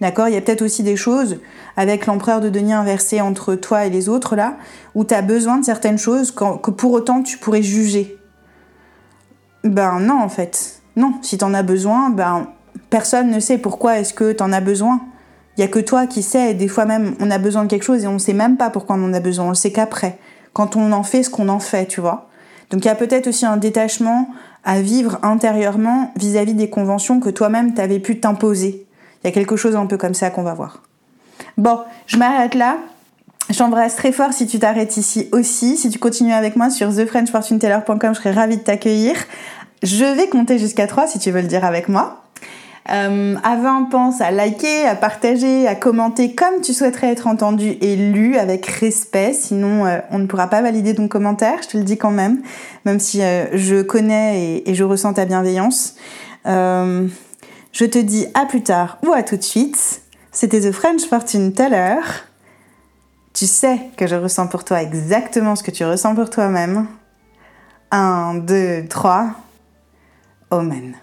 D'accord? 0.00 0.28
Il 0.28 0.34
y 0.34 0.36
a 0.36 0.40
peut-être 0.40 0.62
aussi 0.62 0.82
des 0.82 0.96
choses 0.96 1.38
avec 1.76 2.06
l'empereur 2.06 2.40
de 2.40 2.48
denier 2.48 2.74
inversé 2.74 3.20
entre 3.20 3.54
toi 3.54 3.86
et 3.86 3.90
les 3.90 4.08
autres, 4.08 4.36
là, 4.36 4.56
où 4.94 5.04
tu 5.04 5.14
as 5.14 5.22
besoin 5.22 5.58
de 5.58 5.64
certaines 5.64 5.98
choses 5.98 6.30
que 6.30 6.70
pour 6.70 6.92
autant 6.92 7.22
tu 7.22 7.38
pourrais 7.38 7.62
juger. 7.62 8.16
Ben 9.64 9.98
non, 10.00 10.20
en 10.20 10.28
fait. 10.28 10.82
Non, 10.96 11.14
si 11.22 11.38
t'en 11.38 11.54
as 11.54 11.62
besoin, 11.62 12.10
ben 12.10 12.48
personne 12.90 13.30
ne 13.30 13.40
sait 13.40 13.58
pourquoi 13.58 13.98
est-ce 13.98 14.14
que 14.14 14.32
t'en 14.32 14.52
as 14.52 14.60
besoin. 14.60 15.00
Il 15.56 15.60
y 15.60 15.64
a 15.64 15.68
que 15.68 15.78
toi 15.78 16.06
qui 16.06 16.22
sais, 16.22 16.50
et 16.50 16.54
des 16.54 16.68
fois 16.68 16.84
même 16.84 17.14
on 17.20 17.30
a 17.30 17.38
besoin 17.38 17.64
de 17.64 17.68
quelque 17.68 17.84
chose 17.84 18.04
et 18.04 18.06
on 18.06 18.14
ne 18.14 18.18
sait 18.18 18.32
même 18.32 18.56
pas 18.56 18.70
pourquoi 18.70 18.96
on 18.96 19.04
en 19.04 19.12
a 19.12 19.20
besoin, 19.20 19.50
on 19.50 19.54
sait 19.54 19.72
qu'après, 19.72 20.18
quand 20.52 20.76
on 20.76 20.92
en 20.92 21.02
fait 21.02 21.22
ce 21.22 21.30
qu'on 21.30 21.48
en 21.48 21.60
fait, 21.60 21.86
tu 21.86 22.00
vois. 22.00 22.28
Donc 22.70 22.84
il 22.84 22.88
y 22.88 22.90
a 22.90 22.94
peut-être 22.94 23.28
aussi 23.28 23.46
un 23.46 23.56
détachement 23.56 24.28
à 24.64 24.80
vivre 24.80 25.18
intérieurement 25.22 26.12
vis-à-vis 26.16 26.54
des 26.54 26.70
conventions 26.70 27.20
que 27.20 27.28
toi-même 27.28 27.74
t'avais 27.74 28.00
pu 28.00 28.18
t'imposer. 28.18 28.86
Il 29.22 29.26
y 29.26 29.30
a 29.30 29.32
quelque 29.32 29.56
chose 29.56 29.76
un 29.76 29.86
peu 29.86 29.96
comme 29.96 30.14
ça 30.14 30.30
qu'on 30.30 30.42
va 30.42 30.54
voir. 30.54 30.82
Bon, 31.56 31.80
je 32.06 32.16
m'arrête 32.16 32.54
là. 32.54 32.78
Je 33.50 33.58
t'embrasse 33.58 33.96
très 33.96 34.10
fort 34.10 34.32
si 34.32 34.46
tu 34.46 34.58
t'arrêtes 34.58 34.96
ici 34.96 35.28
aussi. 35.32 35.76
Si 35.76 35.90
tu 35.90 35.98
continues 35.98 36.32
avec 36.32 36.56
moi 36.56 36.70
sur 36.70 36.94
thefrenchfortuneteller.com, 36.94 38.14
je 38.14 38.18
serai 38.18 38.30
ravie 38.32 38.56
de 38.56 38.62
t'accueillir. 38.62 39.16
Je 39.82 40.04
vais 40.04 40.28
compter 40.28 40.58
jusqu'à 40.58 40.86
3 40.86 41.06
si 41.06 41.18
tu 41.18 41.30
veux 41.30 41.42
le 41.42 41.46
dire 41.46 41.64
avec 41.64 41.88
moi. 41.88 42.23
Euh, 42.90 43.36
avant, 43.42 43.86
pense 43.86 44.20
à 44.20 44.30
liker, 44.30 44.86
à 44.86 44.94
partager, 44.94 45.66
à 45.66 45.74
commenter 45.74 46.34
comme 46.34 46.60
tu 46.62 46.74
souhaiterais 46.74 47.08
être 47.08 47.26
entendu 47.26 47.76
et 47.80 47.96
lu 47.96 48.36
avec 48.36 48.66
respect. 48.66 49.32
Sinon, 49.32 49.86
euh, 49.86 50.00
on 50.10 50.18
ne 50.18 50.26
pourra 50.26 50.48
pas 50.48 50.60
valider 50.60 50.94
ton 50.94 51.08
commentaire. 51.08 51.60
Je 51.62 51.68
te 51.68 51.76
le 51.78 51.84
dis 51.84 51.96
quand 51.96 52.10
même, 52.10 52.42
même 52.84 53.00
si 53.00 53.22
euh, 53.22 53.46
je 53.56 53.80
connais 53.80 54.42
et, 54.42 54.70
et, 54.70 54.74
je 54.74 54.84
ressens 54.84 55.14
ta 55.14 55.24
bienveillance. 55.24 55.94
Euh, 56.46 57.08
je 57.72 57.84
te 57.86 57.98
dis 57.98 58.26
à 58.34 58.44
plus 58.44 58.62
tard 58.62 58.98
ou 59.06 59.12
à 59.12 59.22
tout 59.22 59.36
de 59.36 59.42
suite. 59.42 60.02
C'était 60.30 60.60
The 60.60 60.72
French 60.72 61.06
Fortune 61.06 61.54
Teller. 61.54 62.00
Tu 63.32 63.46
sais 63.46 63.80
que 63.96 64.06
je 64.06 64.14
ressens 64.14 64.46
pour 64.46 64.64
toi 64.64 64.82
exactement 64.82 65.56
ce 65.56 65.62
que 65.62 65.70
tu 65.70 65.84
ressens 65.84 66.14
pour 66.14 66.28
toi-même. 66.28 66.86
1, 67.90 68.34
2, 68.34 68.86
3. 68.88 69.30
Amen. 70.50 70.94